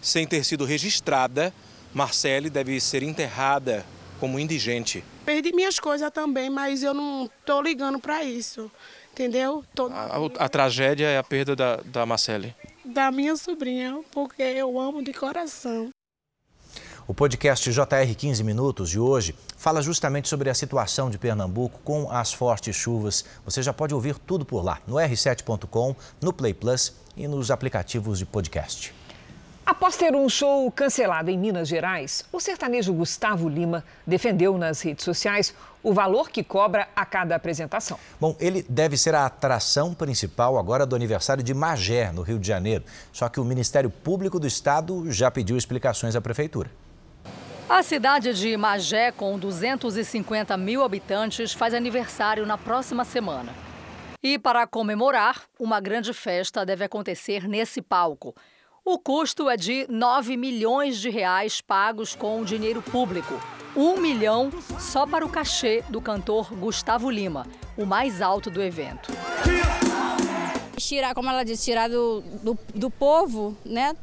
[0.01, 1.53] Sem ter sido registrada,
[1.93, 3.85] Marcele deve ser enterrada
[4.19, 5.03] como indigente.
[5.25, 8.71] Perdi minhas coisas também, mas eu não estou ligando para isso,
[9.11, 9.63] entendeu?
[9.73, 9.87] Tô...
[9.87, 12.55] A, a, tragédia é a perda da, da Marcele.
[12.85, 15.89] Da minha sobrinha, porque eu amo de coração.
[17.09, 22.11] O podcast JR 15 Minutos de hoje fala justamente sobre a situação de Pernambuco com
[22.11, 23.23] as fortes chuvas.
[23.45, 28.19] Você já pode ouvir tudo por lá, no r7.com, no Play Plus e nos aplicativos
[28.19, 28.93] de podcast.
[29.65, 35.05] Após ter um show cancelado em Minas Gerais, o sertanejo Gustavo Lima defendeu nas redes
[35.05, 37.97] sociais o valor que cobra a cada apresentação.
[38.19, 42.47] Bom, ele deve ser a atração principal agora do aniversário de Magé, no Rio de
[42.49, 42.83] Janeiro.
[43.13, 46.69] Só que o Ministério Público do Estado já pediu explicações à Prefeitura.
[47.69, 53.53] A cidade de Magé, com 250 mil habitantes, faz aniversário na próxima semana.
[54.23, 58.33] E para comemorar, uma grande festa deve acontecer nesse palco.
[58.85, 63.37] O custo é de 9 milhões de reais pagos com dinheiro público.
[63.75, 64.49] Um milhão
[64.79, 67.45] só para o cachê do cantor Gustavo Lima,
[67.77, 69.11] o mais alto do evento.
[70.77, 73.93] Tirar, como ela disse, tirar do, do, do povo, né?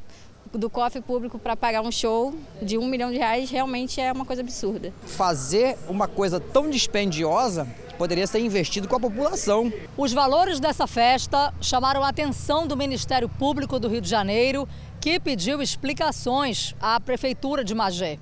[0.58, 4.24] Do cofre público para pagar um show de um milhão de reais realmente é uma
[4.24, 4.92] coisa absurda.
[5.06, 7.66] Fazer uma coisa tão dispendiosa
[7.98, 9.72] poderia ser investido com a população.
[9.96, 14.68] Os valores dessa festa chamaram a atenção do Ministério Público do Rio de Janeiro,
[15.00, 18.18] que pediu explicações à Prefeitura de Magé.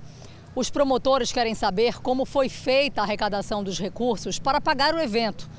[0.55, 5.49] Os promotores querem saber como foi feita a arrecadação dos recursos para pagar o evento.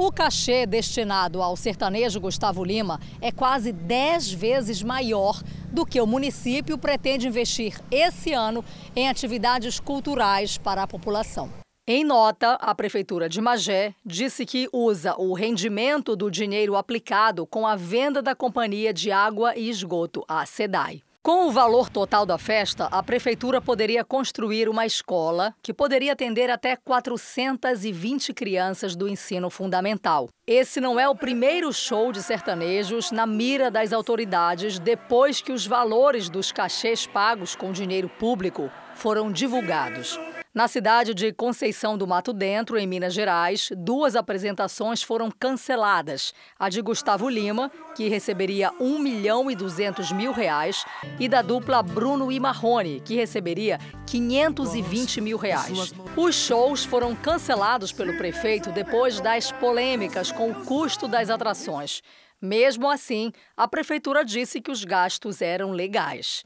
[0.00, 6.06] O cachê destinado ao sertanejo Gustavo Lima é quase 10 vezes maior do que o
[6.06, 11.50] município pretende investir esse ano em atividades culturais para a população.
[11.84, 17.66] Em nota, a Prefeitura de Magé disse que usa o rendimento do dinheiro aplicado com
[17.66, 21.02] a venda da Companhia de Água e Esgoto, a SEDAI.
[21.28, 26.48] Com o valor total da festa, a prefeitura poderia construir uma escola que poderia atender
[26.48, 30.30] até 420 crianças do ensino fundamental.
[30.46, 35.66] Esse não é o primeiro show de sertanejos na mira das autoridades depois que os
[35.66, 40.18] valores dos cachês pagos com dinheiro público foram divulgados.
[40.54, 46.32] Na cidade de Conceição do Mato Dentro, em Minas Gerais, duas apresentações foram canceladas.
[46.58, 50.86] A de Gustavo Lima, que receberia 1 milhão e 200 mil reais,
[51.20, 55.92] e da dupla Bruno e Marrone, que receberia 520 mil reais.
[56.16, 62.00] Os shows foram cancelados pelo prefeito depois das polêmicas com o custo das atrações.
[62.40, 66.42] Mesmo assim, a prefeitura disse que os gastos eram legais.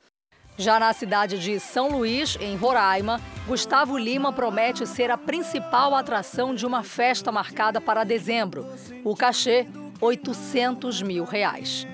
[0.57, 6.55] Já na cidade de São Luís, em Roraima, Gustavo Lima promete ser a principal atração
[6.55, 8.67] de uma festa marcada para dezembro.
[9.03, 9.67] O cachê,
[10.01, 11.87] 800 mil reais.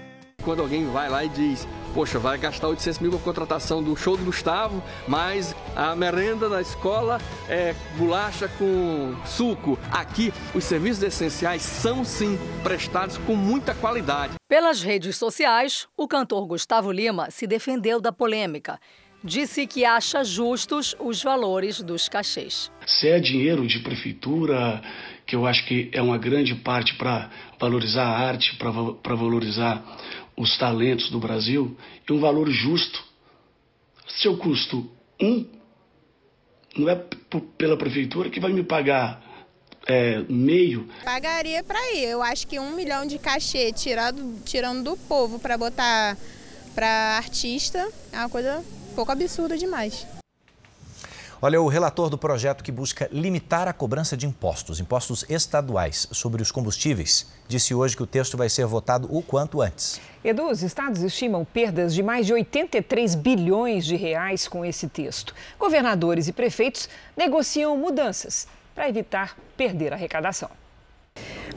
[0.45, 3.95] Quando alguém vai lá e diz, poxa, vai gastar 800 mil com a contratação do
[3.97, 9.77] show do Gustavo, mas a merenda da escola é bolacha com suco.
[9.91, 14.35] Aqui, os serviços essenciais são sim prestados com muita qualidade.
[14.49, 18.79] Pelas redes sociais, o cantor Gustavo Lima se defendeu da polêmica.
[19.23, 22.71] Disse que acha justos os valores dos cachês.
[22.87, 24.81] Se é dinheiro de prefeitura,
[25.27, 27.29] que eu acho que é uma grande parte para
[27.61, 29.83] valorizar a arte, para valorizar
[30.39, 31.77] os talentos do Brasil
[32.09, 33.05] e um valor justo.
[34.09, 34.89] Se eu custo
[35.21, 35.45] um,
[36.77, 36.95] não é
[37.59, 39.23] pela prefeitura que vai me pagar
[39.87, 40.89] é, meio.
[41.05, 42.05] Pagaria para ir.
[42.05, 46.17] Eu acho que um milhão de cachê tirado, tirando do povo para botar
[46.75, 50.07] para artista é uma coisa um pouco absurda demais.
[51.41, 56.43] Olha, o relator do projeto que busca limitar a cobrança de impostos, impostos estaduais, sobre
[56.43, 60.01] os combustíveis, disse hoje que o texto vai ser votado o quanto antes.
[60.25, 65.33] Edu, os estados estimam perdas de mais de 83 bilhões de reais com esse texto.
[65.59, 70.51] Governadores e prefeitos negociam mudanças para evitar perder arrecadação.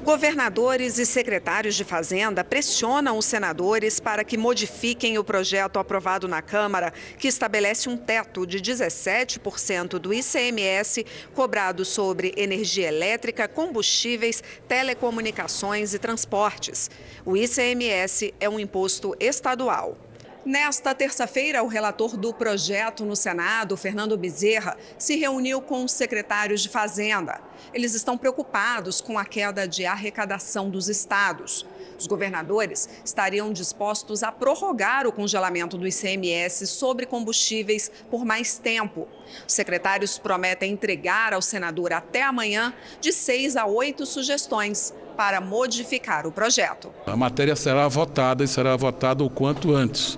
[0.03, 6.41] Governadores e secretários de Fazenda pressionam os senadores para que modifiquem o projeto aprovado na
[6.41, 15.93] Câmara, que estabelece um teto de 17% do ICMS cobrado sobre energia elétrica, combustíveis, telecomunicações
[15.93, 16.89] e transportes.
[17.23, 19.95] O ICMS é um imposto estadual.
[20.43, 26.61] Nesta terça-feira, o relator do projeto no Senado, Fernando Bezerra, se reuniu com os secretários
[26.61, 27.39] de Fazenda.
[27.74, 31.65] Eles estão preocupados com a queda de arrecadação dos estados.
[31.97, 39.08] Os governadores estariam dispostos a prorrogar o congelamento do ICMS sobre combustíveis por mais tempo.
[39.47, 46.26] Os secretários prometem entregar ao senador até amanhã de seis a oito sugestões para modificar
[46.26, 46.91] o projeto.
[47.06, 50.17] A matéria será votada e será votada o quanto antes.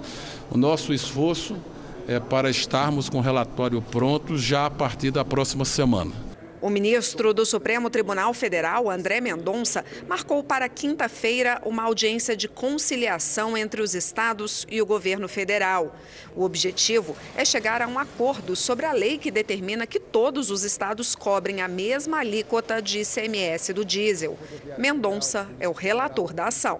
[0.49, 1.58] O nosso esforço
[2.08, 6.32] é para estarmos com o relatório pronto já a partir da próxima semana.
[6.63, 13.58] O ministro do Supremo Tribunal Federal, André Mendonça, marcou para quinta-feira uma audiência de conciliação
[13.58, 15.93] entre os estados e o governo federal.
[16.34, 20.63] O objetivo é chegar a um acordo sobre a lei que determina que todos os
[20.63, 24.39] estados cobrem a mesma alíquota de ICMS do diesel.
[24.78, 26.80] Mendonça é o relator da ação.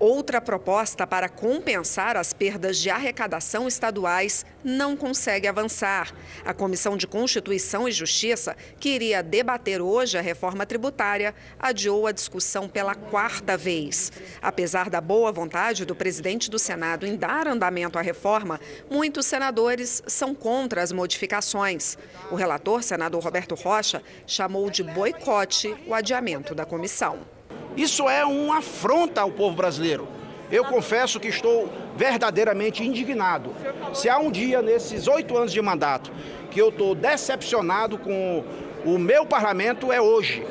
[0.00, 6.14] Outra proposta para compensar as perdas de arrecadação estaduais não consegue avançar.
[6.44, 12.12] A Comissão de Constituição e Justiça, que iria debater hoje a reforma tributária, adiou a
[12.12, 14.12] discussão pela quarta vez.
[14.40, 20.00] Apesar da boa vontade do presidente do Senado em dar andamento à reforma, muitos senadores
[20.06, 21.98] são contra as modificações.
[22.30, 27.37] O relator, senador Roberto Rocha, chamou de boicote o adiamento da comissão.
[27.78, 30.08] Isso é uma afronta ao povo brasileiro.
[30.50, 33.52] Eu confesso que estou verdadeiramente indignado.
[33.94, 36.10] Se há um dia nesses oito anos de mandato
[36.50, 38.42] que eu estou decepcionado com
[38.84, 40.44] o meu parlamento, é hoje.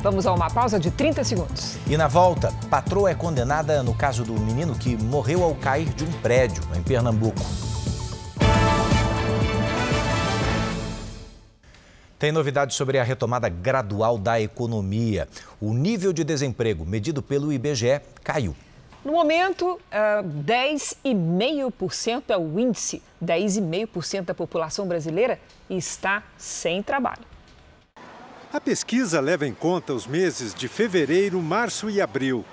[0.00, 1.76] Vamos a uma pausa de 30 segundos.
[1.88, 6.04] E na volta, patroa é condenada no caso do menino que morreu ao cair de
[6.04, 7.42] um prédio em Pernambuco.
[12.20, 15.26] Tem novidades sobre a retomada gradual da economia.
[15.58, 18.54] O nível de desemprego medido pelo IBGE caiu.
[19.02, 23.02] No momento, uh, ah, 10,5% é o índice.
[23.24, 25.40] 10,5% da população brasileira
[25.70, 27.24] está sem trabalho.
[28.52, 32.44] A pesquisa leva em conta os meses de fevereiro, março e abril.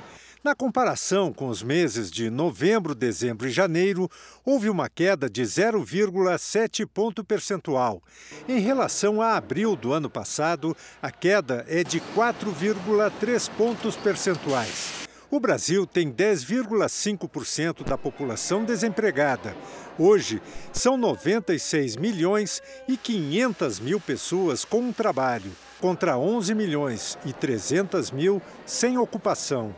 [0.48, 4.10] Na comparação com os meses de novembro, dezembro e janeiro,
[4.46, 8.02] houve uma queda de 0,7 ponto percentual.
[8.48, 15.06] Em relação a abril do ano passado, a queda é de 4,3 pontos percentuais.
[15.30, 19.54] O Brasil tem 10,5% da população desempregada.
[20.00, 20.42] Hoje,
[20.72, 28.12] são 96 milhões e 500 mil pessoas com um trabalho, contra 11 milhões e 300
[28.12, 29.76] mil sem ocupação.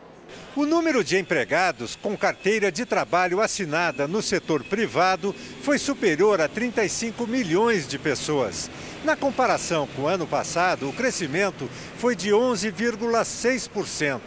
[0.55, 6.47] O número de empregados com carteira de trabalho assinada no setor privado foi superior a
[6.47, 8.69] 35 milhões de pessoas.
[9.03, 14.19] Na comparação com o ano passado, o crescimento foi de 11,6%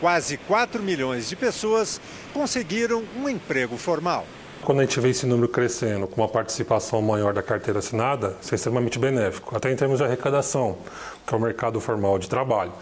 [0.00, 2.00] quase 4 milhões de pessoas
[2.32, 4.24] conseguiram um emprego formal.
[4.62, 8.54] Quando a gente vê esse número crescendo com uma participação maior da carteira assinada, isso
[8.54, 10.78] é extremamente benéfico, até em termos de arrecadação,
[11.26, 12.72] que é o mercado formal de trabalho.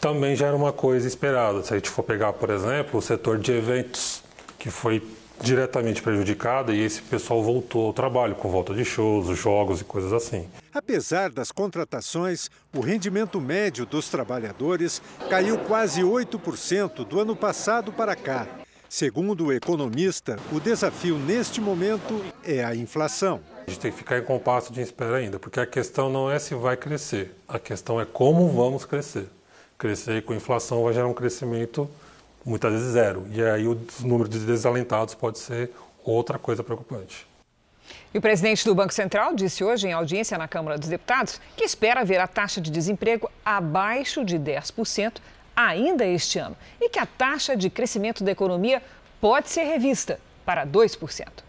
[0.00, 1.62] Também já era uma coisa esperada.
[1.62, 4.22] Se a gente for pegar, por exemplo, o setor de eventos,
[4.58, 5.02] que foi
[5.40, 10.12] diretamente prejudicada e esse pessoal voltou ao trabalho com volta de shows, jogos e coisas
[10.12, 10.48] assim.
[10.72, 18.16] Apesar das contratações, o rendimento médio dos trabalhadores caiu quase 8% do ano passado para
[18.16, 18.46] cá.
[18.88, 23.40] Segundo o economista, o desafio neste momento é a inflação.
[23.66, 26.38] A gente tem que ficar em compasso de espera ainda, porque a questão não é
[26.38, 29.26] se vai crescer, a questão é como vamos crescer.
[29.78, 31.88] Crescer com inflação vai gerar um crescimento
[32.44, 33.26] muitas vezes zero.
[33.30, 35.70] E aí o número de desalentados pode ser
[36.04, 37.26] outra coisa preocupante.
[38.12, 41.64] E o presidente do Banco Central disse hoje, em audiência na Câmara dos Deputados, que
[41.64, 45.18] espera ver a taxa de desemprego abaixo de 10%
[45.54, 48.82] ainda este ano e que a taxa de crescimento da economia
[49.20, 51.45] pode ser revista para 2%.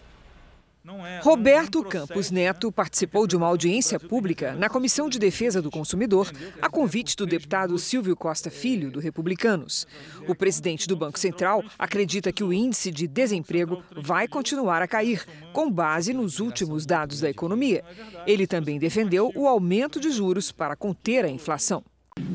[1.06, 6.32] É, Roberto Campos Neto participou de uma audiência pública na Comissão de Defesa do Consumidor,
[6.62, 9.86] a convite do deputado Silvio Costa Filho, do Republicanos.
[10.30, 15.26] O presidente do Banco Central acredita que o índice de desemprego vai continuar a cair,
[15.52, 17.84] com base nos últimos dados da economia.
[18.26, 21.84] Ele também defendeu o aumento de juros para conter a inflação.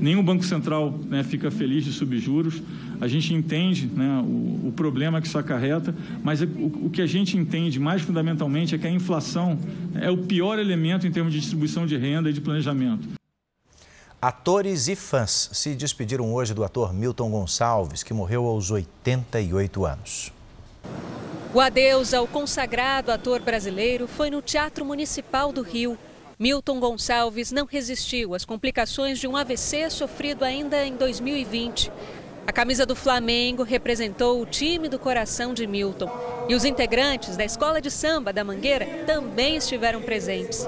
[0.03, 2.61] Nenhum Banco Central né, fica feliz de subjuros.
[3.01, 5.95] A gente entende né, o, o, problema que isso acarreta,
[6.25, 9.57] mas o, o, que a gente entende mais fundamentalmente é que a inflação
[9.95, 13.11] é o pior elemento em termos de distribuição de renda e de planejamento.
[14.21, 20.33] Atores e fãs se despediram hoje do ator Milton Gonçalves, que morreu aos 88 anos.
[21.55, 25.97] O adeus ao consagrado ator brasileiro foi no Teatro Municipal do Rio.
[26.43, 31.89] Milton Gonçalves não resistiu às complicações de um AVC sofrido ainda em 2020.
[32.45, 36.11] A camisa do Flamengo representou o time do coração de Milton.
[36.49, 40.67] E os integrantes da Escola de Samba da Mangueira também estiveram presentes.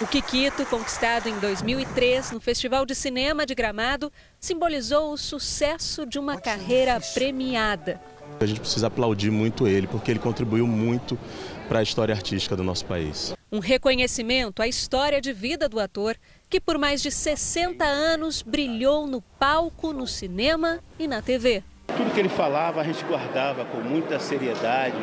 [0.00, 4.10] O Kikito, conquistado em 2003 no Festival de Cinema de Gramado,
[4.40, 8.00] simbolizou o sucesso de uma carreira premiada.
[8.40, 11.18] A gente precisa aplaudir muito ele, porque ele contribuiu muito
[11.68, 13.34] para a história artística do nosso país.
[13.50, 16.16] Um reconhecimento à história de vida do ator,
[16.48, 21.62] que por mais de 60 anos brilhou no palco, no cinema e na TV.
[21.86, 24.96] Tudo que ele falava a gente guardava com muita seriedade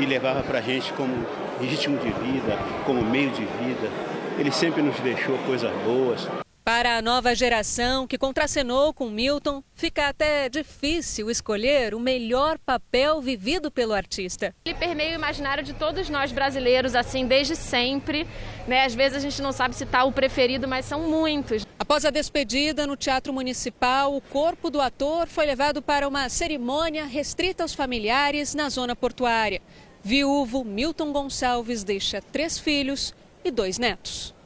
[0.00, 1.26] e levava para a gente como
[1.60, 3.90] ritmo de vida, como meio de vida.
[4.38, 6.28] Ele sempre nos deixou coisas boas.
[6.68, 13.22] Para a nova geração que contracenou com Milton, fica até difícil escolher o melhor papel
[13.22, 14.54] vivido pelo artista.
[14.66, 18.28] Ele permeia o imaginário de todos nós brasileiros, assim, desde sempre.
[18.66, 18.84] Né?
[18.84, 21.66] Às vezes a gente não sabe se está o preferido, mas são muitos.
[21.78, 27.06] Após a despedida no Teatro Municipal, o corpo do ator foi levado para uma cerimônia
[27.06, 29.62] restrita aos familiares na zona portuária.
[30.04, 34.36] Viúvo, Milton Gonçalves deixa três filhos e dois netos.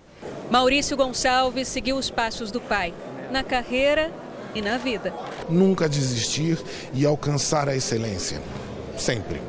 [0.50, 2.92] Maurício Gonçalves seguiu os passos do pai,
[3.30, 4.12] na carreira
[4.54, 5.12] e na vida.
[5.48, 6.58] Nunca desistir
[6.92, 8.40] e alcançar a excelência.
[8.96, 9.40] Sempre.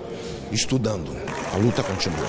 [0.52, 1.12] Estudando.
[1.54, 2.28] A luta continua.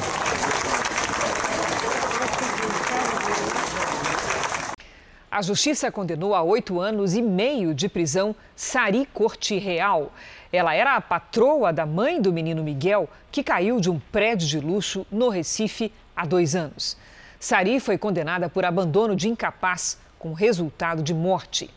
[5.30, 10.12] A justiça condenou a oito anos e meio de prisão Sari Corte Real.
[10.52, 14.60] Ela era a patroa da mãe do menino Miguel, que caiu de um prédio de
[14.60, 16.96] luxo no Recife há dois anos.
[17.44, 21.68] Sari foi condenada por abandono de incapaz, com resultado de morte.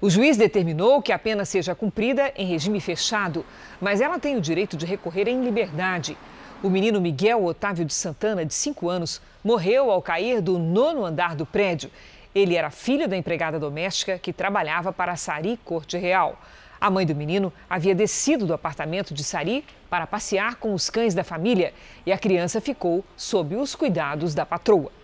[0.00, 3.44] O juiz determinou que a pena seja cumprida em regime fechado,
[3.78, 6.16] mas ela tem o direito de recorrer em liberdade.
[6.62, 11.36] O menino Miguel Otávio de Santana, de 5 anos, morreu ao cair do nono andar
[11.36, 11.90] do prédio.
[12.34, 16.40] Ele era filho da empregada doméstica que trabalhava para Sari Corte Real.
[16.80, 21.14] A mãe do menino havia descido do apartamento de Sari para passear com os cães
[21.14, 21.74] da família
[22.06, 25.01] e a criança ficou sob os cuidados da patroa.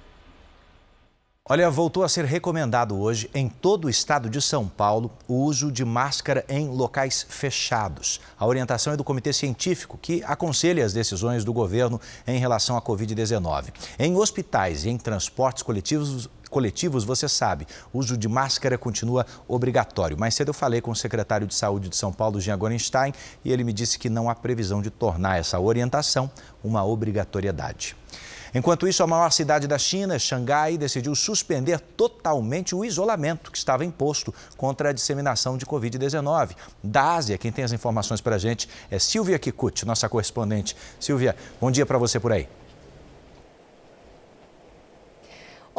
[1.50, 5.72] Olha, voltou a ser recomendado hoje em todo o estado de São Paulo o uso
[5.72, 8.20] de máscara em locais fechados.
[8.38, 12.82] A orientação é do Comitê Científico, que aconselha as decisões do governo em relação à
[12.82, 13.72] Covid-19.
[13.98, 20.18] Em hospitais e em transportes coletivos, coletivos, você sabe, o uso de máscara continua obrigatório.
[20.18, 23.50] Mais cedo eu falei com o secretário de Saúde de São Paulo, Jean Gorenstein, e
[23.50, 26.30] ele me disse que não há previsão de tornar essa orientação
[26.62, 27.96] uma obrigatoriedade.
[28.54, 33.84] Enquanto isso, a maior cidade da China, Xangai, decidiu suspender totalmente o isolamento que estava
[33.84, 36.50] imposto contra a disseminação de Covid-19.
[36.82, 40.76] Da Ásia, quem tem as informações para a gente é Silvia Kikuchi, nossa correspondente.
[40.98, 42.48] Silvia, bom dia para você por aí.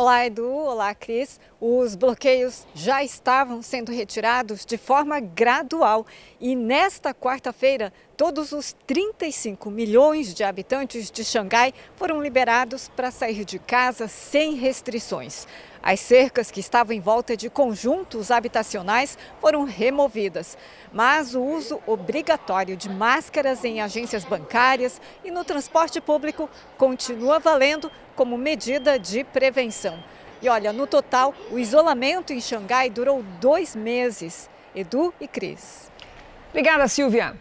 [0.01, 0.47] Olá, Edu.
[0.47, 1.41] Olá, Cris.
[1.59, 6.05] Os bloqueios já estavam sendo retirados de forma gradual
[6.39, 13.43] e nesta quarta-feira, todos os 35 milhões de habitantes de Xangai foram liberados para sair
[13.43, 15.45] de casa sem restrições.
[15.83, 20.57] As cercas que estavam em volta de conjuntos habitacionais foram removidas,
[20.93, 27.89] mas o uso obrigatório de máscaras em agências bancárias e no transporte público continua valendo
[28.19, 29.97] como medida de prevenção.
[30.41, 34.49] E olha, no total, o isolamento em Xangai durou dois meses.
[34.75, 35.89] Edu e Cris.
[36.49, 37.37] Obrigada, Silvia.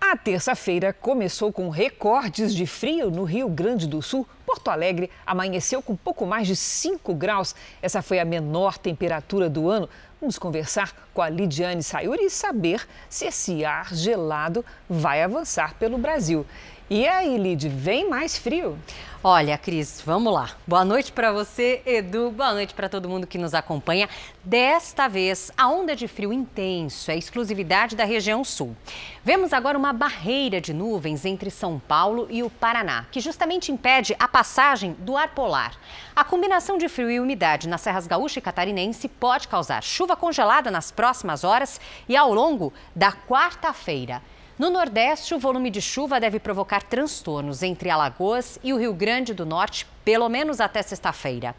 [0.00, 4.26] A terça-feira começou com recordes de frio no Rio Grande do Sul.
[4.44, 7.54] Porto Alegre amanheceu com pouco mais de 5 graus.
[7.80, 9.88] Essa foi a menor temperatura do ano.
[10.20, 15.98] Vamos conversar com a Lidiane Sayuri e saber se esse ar gelado vai avançar pelo
[15.98, 16.44] Brasil.
[16.88, 18.78] E aí, Lid, vem mais frio?
[19.20, 20.50] Olha, Cris, vamos lá.
[20.64, 22.30] Boa noite para você, Edu.
[22.30, 24.08] Boa noite para todo mundo que nos acompanha.
[24.44, 28.76] Desta vez, a onda de frio intenso é exclusividade da região sul.
[29.24, 34.14] Vemos agora uma barreira de nuvens entre São Paulo e o Paraná, que justamente impede
[34.20, 35.76] a passagem do ar polar.
[36.14, 40.70] A combinação de frio e umidade nas serras gaúcha e catarinense pode causar chuva congelada
[40.70, 44.22] nas próximas horas e ao longo da quarta-feira.
[44.58, 49.34] No Nordeste, o volume de chuva deve provocar transtornos entre Alagoas e o Rio Grande
[49.34, 51.52] do Norte, pelo menos até sexta-feira.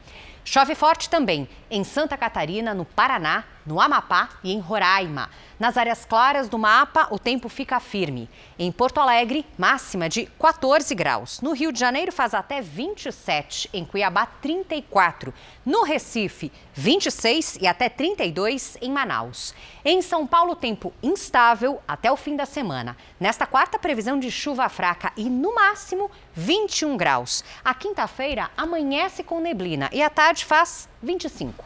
[0.45, 5.29] Chove forte também em Santa Catarina, no Paraná, no Amapá e em Roraima.
[5.59, 8.29] Nas áreas claras do mapa, o tempo fica firme.
[8.57, 11.41] Em Porto Alegre, máxima de 14 graus.
[11.41, 13.69] No Rio de Janeiro, faz até 27.
[13.73, 15.33] Em Cuiabá, 34.
[15.65, 19.53] No Recife, 26 e até 32 em Manaus.
[19.83, 22.95] Em São Paulo, tempo instável até o fim da semana.
[23.19, 27.43] Nesta quarta, previsão de chuva fraca e, no máximo, 21 graus.
[27.65, 31.65] A quinta-feira amanhece com neblina e à tarde faz 25.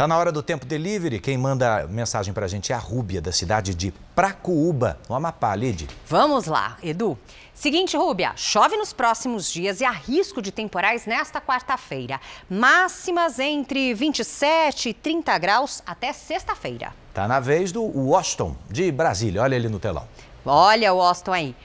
[0.00, 1.20] Tá na hora do tempo delivery.
[1.20, 5.54] Quem manda mensagem para a gente é a Rúbia, da cidade de Pracuúba, no Amapá.
[5.54, 5.86] Lid.
[6.06, 7.18] Vamos lá, Edu.
[7.52, 12.18] Seguinte, Rúbia, chove nos próximos dias e há risco de temporais nesta quarta-feira.
[12.48, 16.94] Máximas entre 27 e 30 graus até sexta-feira.
[17.12, 19.42] Tá na vez do Washington, de Brasília.
[19.42, 20.08] Olha ele no telão.
[20.46, 21.56] Olha o Washington aí.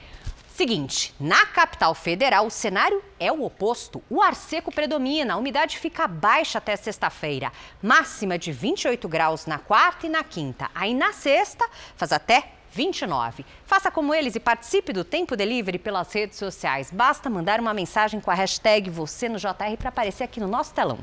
[0.56, 4.02] Seguinte, na capital federal, o cenário é o oposto.
[4.08, 7.52] O ar seco predomina, a umidade fica baixa até sexta-feira.
[7.82, 10.70] Máxima de 28 graus na quarta e na quinta.
[10.74, 13.44] Aí na sexta, faz até 29.
[13.66, 16.90] Faça como eles e participe do Tempo Delivery pelas redes sociais.
[16.90, 20.72] Basta mandar uma mensagem com a hashtag você no JR para aparecer aqui no nosso
[20.72, 21.00] telão.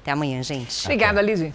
[0.00, 0.84] Até amanhã, gente.
[0.84, 1.52] Obrigada, Lizy.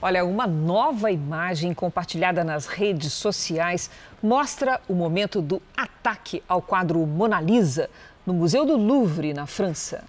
[0.00, 3.90] Olha, uma nova imagem compartilhada nas redes sociais
[4.22, 7.88] mostra o momento do ataque ao quadro Mona Lisa
[8.26, 10.04] no Museu do Louvre, na França.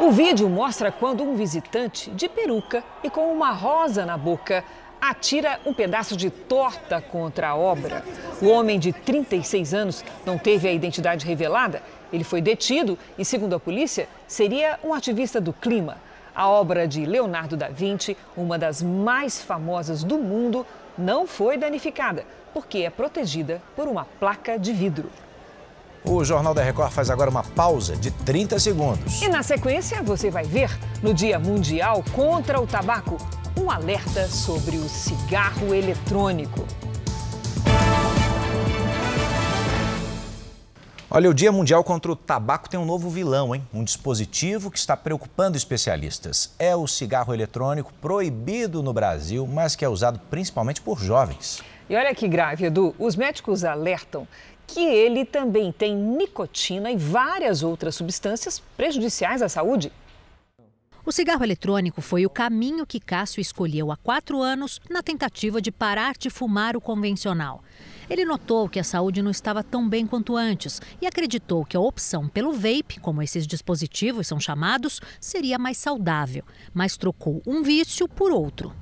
[0.00, 4.64] O vídeo mostra quando um visitante de peruca e com uma rosa na boca
[5.00, 8.02] atira um pedaço de torta contra a obra.
[8.40, 11.82] O homem de 36 anos não teve a identidade revelada.
[12.12, 15.98] Ele foi detido e, segundo a polícia, seria um ativista do clima.
[16.34, 22.24] A obra de Leonardo da Vinci, uma das mais famosas do mundo, não foi danificada,
[22.54, 25.10] porque é protegida por uma placa de vidro.
[26.04, 29.20] O Jornal da Record faz agora uma pausa de 30 segundos.
[29.20, 30.70] E na sequência, você vai ver,
[31.02, 33.16] no Dia Mundial contra o Tabaco,
[33.58, 36.66] um alerta sobre o cigarro eletrônico.
[41.10, 43.64] Olha, o Dia Mundial contra o Tabaco tem um novo vilão, hein?
[43.72, 46.52] Um dispositivo que está preocupando especialistas.
[46.58, 51.62] É o cigarro eletrônico proibido no Brasil, mas que é usado principalmente por jovens.
[51.88, 52.94] E olha que grave, Edu.
[52.98, 54.26] Os médicos alertam
[54.66, 59.92] que ele também tem nicotina e várias outras substâncias prejudiciais à saúde.
[61.06, 65.70] O cigarro eletrônico foi o caminho que Cássio escolheu há quatro anos na tentativa de
[65.70, 67.62] parar de fumar o convencional.
[68.08, 71.80] Ele notou que a saúde não estava tão bem quanto antes e acreditou que a
[71.80, 78.08] opção pelo vape, como esses dispositivos são chamados, seria mais saudável, mas trocou um vício
[78.08, 78.74] por outro.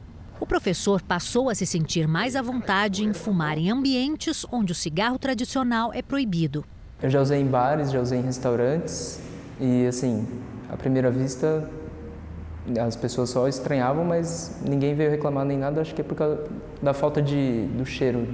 [0.42, 4.74] O professor passou a se sentir mais à vontade em fumar em ambientes onde o
[4.74, 6.64] cigarro tradicional é proibido.
[7.00, 9.20] Eu já usei em bares, já usei em restaurantes
[9.60, 10.26] e, assim,
[10.68, 11.70] à primeira vista
[12.84, 15.80] as pessoas só estranhavam, mas ninguém veio reclamar nem nada.
[15.80, 16.42] Acho que é por causa
[16.82, 18.26] da falta de, do cheiro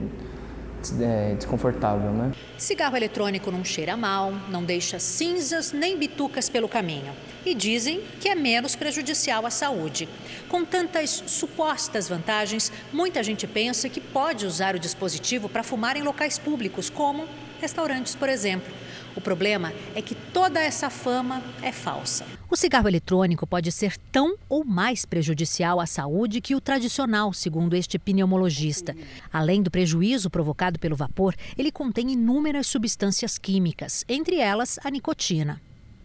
[1.00, 2.32] é, desconfortável, né?
[2.56, 7.12] Cigarro eletrônico não cheira mal, não deixa cinzas nem bitucas pelo caminho.
[7.44, 10.08] E dizem que é menos prejudicial à saúde.
[10.48, 16.02] Com tantas supostas vantagens, muita gente pensa que pode usar o dispositivo para fumar em
[16.02, 17.26] locais públicos, como
[17.60, 18.72] restaurantes, por exemplo.
[19.18, 22.24] O problema é que toda essa fama é falsa.
[22.48, 27.74] O cigarro eletrônico pode ser tão ou mais prejudicial à saúde que o tradicional, segundo
[27.74, 28.94] este pneumologista.
[29.32, 35.60] Além do prejuízo provocado pelo vapor, ele contém inúmeras substâncias químicas, entre elas a nicotina.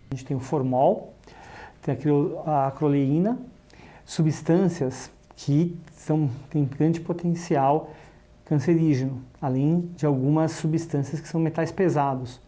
[0.09, 1.14] A gente tem o formol,
[1.84, 1.95] tem
[2.47, 3.38] a acroleína,
[4.07, 7.93] substâncias que são, têm grande potencial
[8.43, 12.41] cancerígeno, além de algumas substâncias que são metais pesados.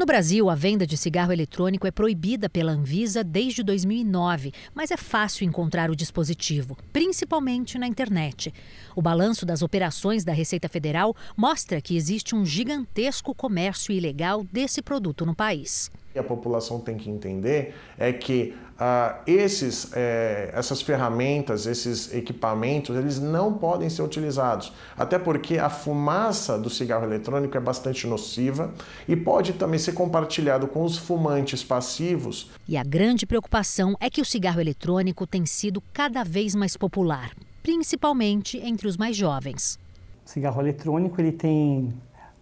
[0.00, 4.96] No Brasil, a venda de cigarro eletrônico é proibida pela Anvisa desde 2009, mas é
[4.96, 8.50] fácil encontrar o dispositivo, principalmente na internet.
[8.96, 14.80] O balanço das operações da Receita Federal mostra que existe um gigantesco comércio ilegal desse
[14.80, 20.82] produto no país que a população tem que entender é que uh, esses, é, essas
[20.82, 24.72] ferramentas, esses equipamentos, eles não podem ser utilizados.
[24.98, 28.72] Até porque a fumaça do cigarro eletrônico é bastante nociva
[29.06, 32.50] e pode também ser compartilhado com os fumantes passivos.
[32.66, 37.30] E a grande preocupação é que o cigarro eletrônico tem sido cada vez mais popular,
[37.62, 39.78] principalmente entre os mais jovens.
[40.26, 41.92] O cigarro eletrônico ele tem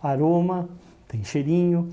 [0.03, 0.69] aroma,
[1.09, 1.93] tem cheirinho,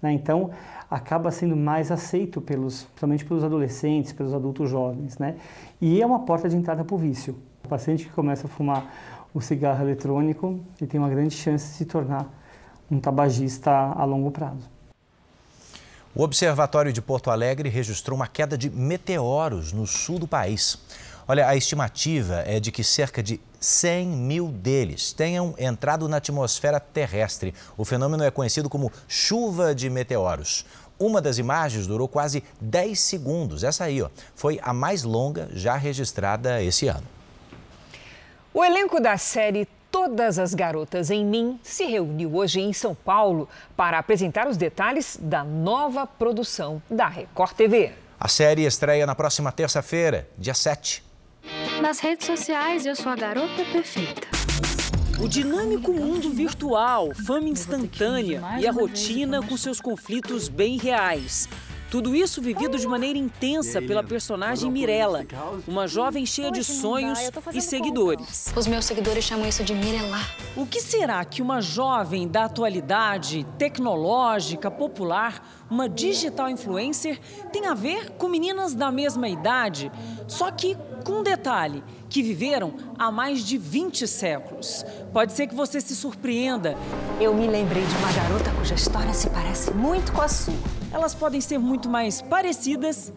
[0.00, 0.12] né?
[0.12, 0.50] então
[0.90, 5.36] acaba sendo mais aceito pelos, principalmente pelos adolescentes, pelos adultos jovens, né?
[5.80, 7.36] E é uma porta de entrada para o vício.
[7.64, 8.86] O paciente que começa a fumar
[9.34, 12.26] o cigarro eletrônico, ele tem uma grande chance de se tornar
[12.90, 14.70] um tabagista a longo prazo.
[16.14, 20.78] O Observatório de Porto Alegre registrou uma queda de meteoros no sul do país.
[21.28, 26.78] Olha, a estimativa é de que cerca de 100 mil deles tenham entrado na atmosfera
[26.78, 27.52] terrestre.
[27.76, 30.64] O fenômeno é conhecido como chuva de meteoros.
[30.96, 33.64] Uma das imagens durou quase 10 segundos.
[33.64, 37.06] Essa aí ó, foi a mais longa já registrada esse ano.
[38.54, 43.48] O elenco da série Todas as Garotas em Mim se reuniu hoje em São Paulo
[43.76, 47.92] para apresentar os detalhes da nova produção da Record TV.
[48.20, 51.05] A série estreia na próxima terça-feira, dia 7.
[51.80, 54.28] Nas redes sociais, eu sou a garota perfeita.
[55.20, 61.48] O dinâmico mundo virtual, fama instantânea e a rotina com seus conflitos bem reais.
[61.90, 65.24] Tudo isso vivido de maneira intensa pela personagem Mirella,
[65.68, 67.18] uma jovem cheia de sonhos
[67.54, 68.52] e seguidores.
[68.56, 70.18] Os meus seguidores chamam isso de Mirella.
[70.56, 77.20] O que será que uma jovem da atualidade, tecnológica, popular, uma digital influencer,
[77.52, 79.90] tem a ver com meninas da mesma idade?
[80.26, 80.76] Só que
[81.06, 84.84] com um detalhe, que viveram há mais de 20 séculos.
[85.12, 86.76] Pode ser que você se surpreenda.
[87.20, 90.52] Eu me lembrei de uma garota cuja história se parece muito com a sua.
[90.92, 93.12] Elas podem ser muito mais parecidas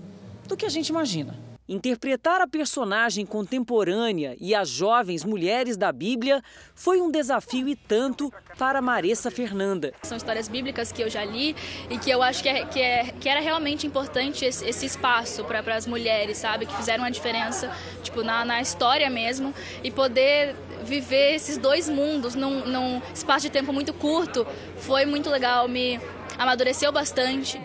[0.47, 1.48] do que a gente imagina.
[1.71, 6.41] Interpretar a personagem contemporânea e as jovens mulheres da Bíblia
[6.73, 9.93] foi um desafio e tanto para Maressa Fernanda.
[10.01, 11.55] São histórias bíblicas que eu já li
[11.87, 15.43] e que eu acho que, é, que, é, que era realmente importante esse, esse espaço
[15.43, 16.65] para as mulheres, sabe?
[16.65, 19.53] Que fizeram uma diferença tipo, na, na história mesmo
[19.83, 24.43] e poder viver esses dois mundos num, num espaço de tempo muito curto
[24.77, 26.01] foi muito legal, me
[26.35, 27.61] amadureceu bastante.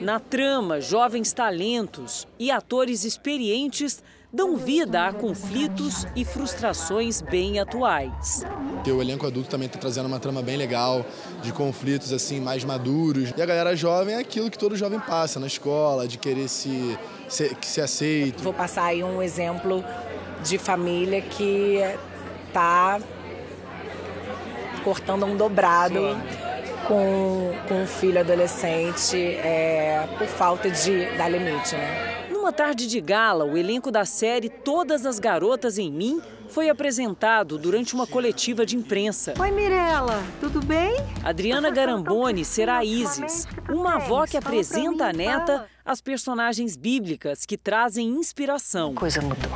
[0.00, 8.44] Na trama, jovens talentos e atores experientes dão vida a conflitos e frustrações bem atuais.
[8.84, 11.06] O elenco adulto também está trazendo uma trama bem legal,
[11.40, 13.32] de conflitos assim mais maduros.
[13.36, 16.98] E a galera jovem é aquilo que todo jovem passa na escola, de querer se,
[17.28, 18.42] se, que se aceito.
[18.42, 19.84] Vou passar aí um exemplo
[20.42, 21.78] de família que
[22.48, 23.00] está
[24.82, 26.00] cortando um dobrado
[26.86, 32.28] com, com um filho adolescente é, por falta de dar limite, né?
[32.30, 37.58] Numa tarde de gala, o elenco da série Todas as Garotas em Mim foi apresentado
[37.58, 39.34] durante uma coletiva de imprensa.
[39.38, 40.94] Oi, Mirella, tudo bem?
[41.22, 47.56] Adriana Garamboni será a Isis, uma avó que apresenta a neta as personagens bíblicas que
[47.56, 48.94] trazem inspiração.
[48.94, 49.50] Coisa mudou.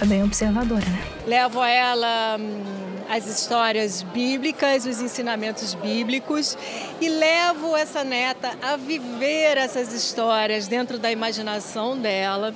[0.00, 1.02] É bem observadora, né?
[1.26, 6.56] Levo a ela hum, as histórias bíblicas, os ensinamentos bíblicos
[7.00, 12.54] e levo essa neta a viver essas histórias dentro da imaginação dela.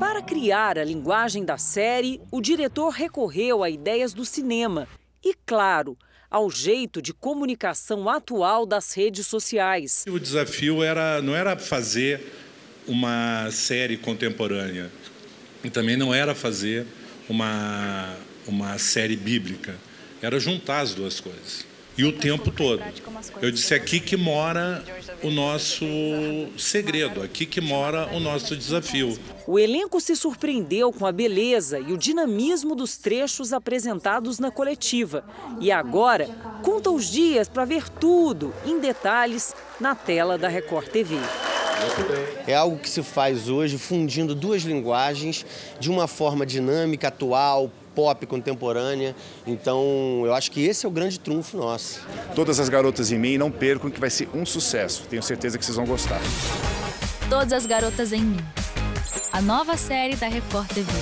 [0.00, 4.88] Para criar a linguagem da série, o diretor recorreu a ideias do cinema
[5.24, 5.96] e, claro,
[6.28, 10.04] ao jeito de comunicação atual das redes sociais.
[10.08, 12.20] O desafio era não era fazer
[12.88, 14.90] uma série contemporânea
[15.62, 16.84] e também não era fazer
[17.28, 19.74] uma uma série bíblica,
[20.22, 21.64] era juntar as duas coisas.
[21.98, 22.82] E o tempo todo.
[23.40, 24.84] Eu disse aqui que mora
[25.22, 25.86] o nosso
[26.58, 29.18] segredo, aqui que mora o nosso desafio.
[29.46, 35.24] O elenco se surpreendeu com a beleza e o dinamismo dos trechos apresentados na coletiva.
[35.58, 36.28] E agora
[36.62, 41.16] conta os dias para ver tudo em detalhes na tela da Record TV.
[42.46, 45.46] É algo que se faz hoje fundindo duas linguagens
[45.78, 49.16] de uma forma dinâmica, atual, pop contemporânea.
[49.46, 52.06] Então, eu acho que esse é o grande trunfo nosso.
[52.34, 55.06] Todas as garotas em mim, não percam que vai ser um sucesso.
[55.08, 56.20] Tenho certeza que vocês vão gostar.
[57.30, 58.44] Todas as garotas em mim.
[59.32, 60.92] A nova série da Record TV.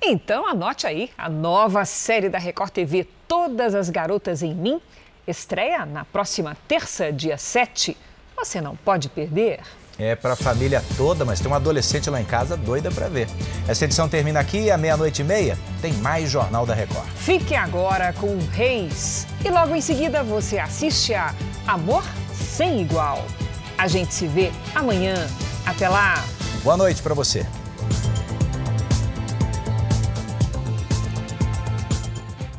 [0.00, 4.80] Então anote aí, a nova série da Record TV Todas as Garotas em Mim
[5.26, 7.96] estreia na próxima terça, dia 7.
[8.36, 9.60] Você não pode perder.
[9.98, 13.28] É para a família toda, mas tem uma adolescente lá em casa doida para ver.
[13.66, 15.58] Essa edição termina aqui à meia-noite e meia.
[15.80, 17.08] Tem mais Jornal da Record.
[17.16, 19.26] Fique agora com Reis.
[19.44, 21.34] E logo em seguida você assiste a
[21.66, 23.24] Amor Sem Igual.
[23.78, 25.14] A gente se vê amanhã.
[25.64, 26.22] Até lá.
[26.62, 27.46] Boa noite para você.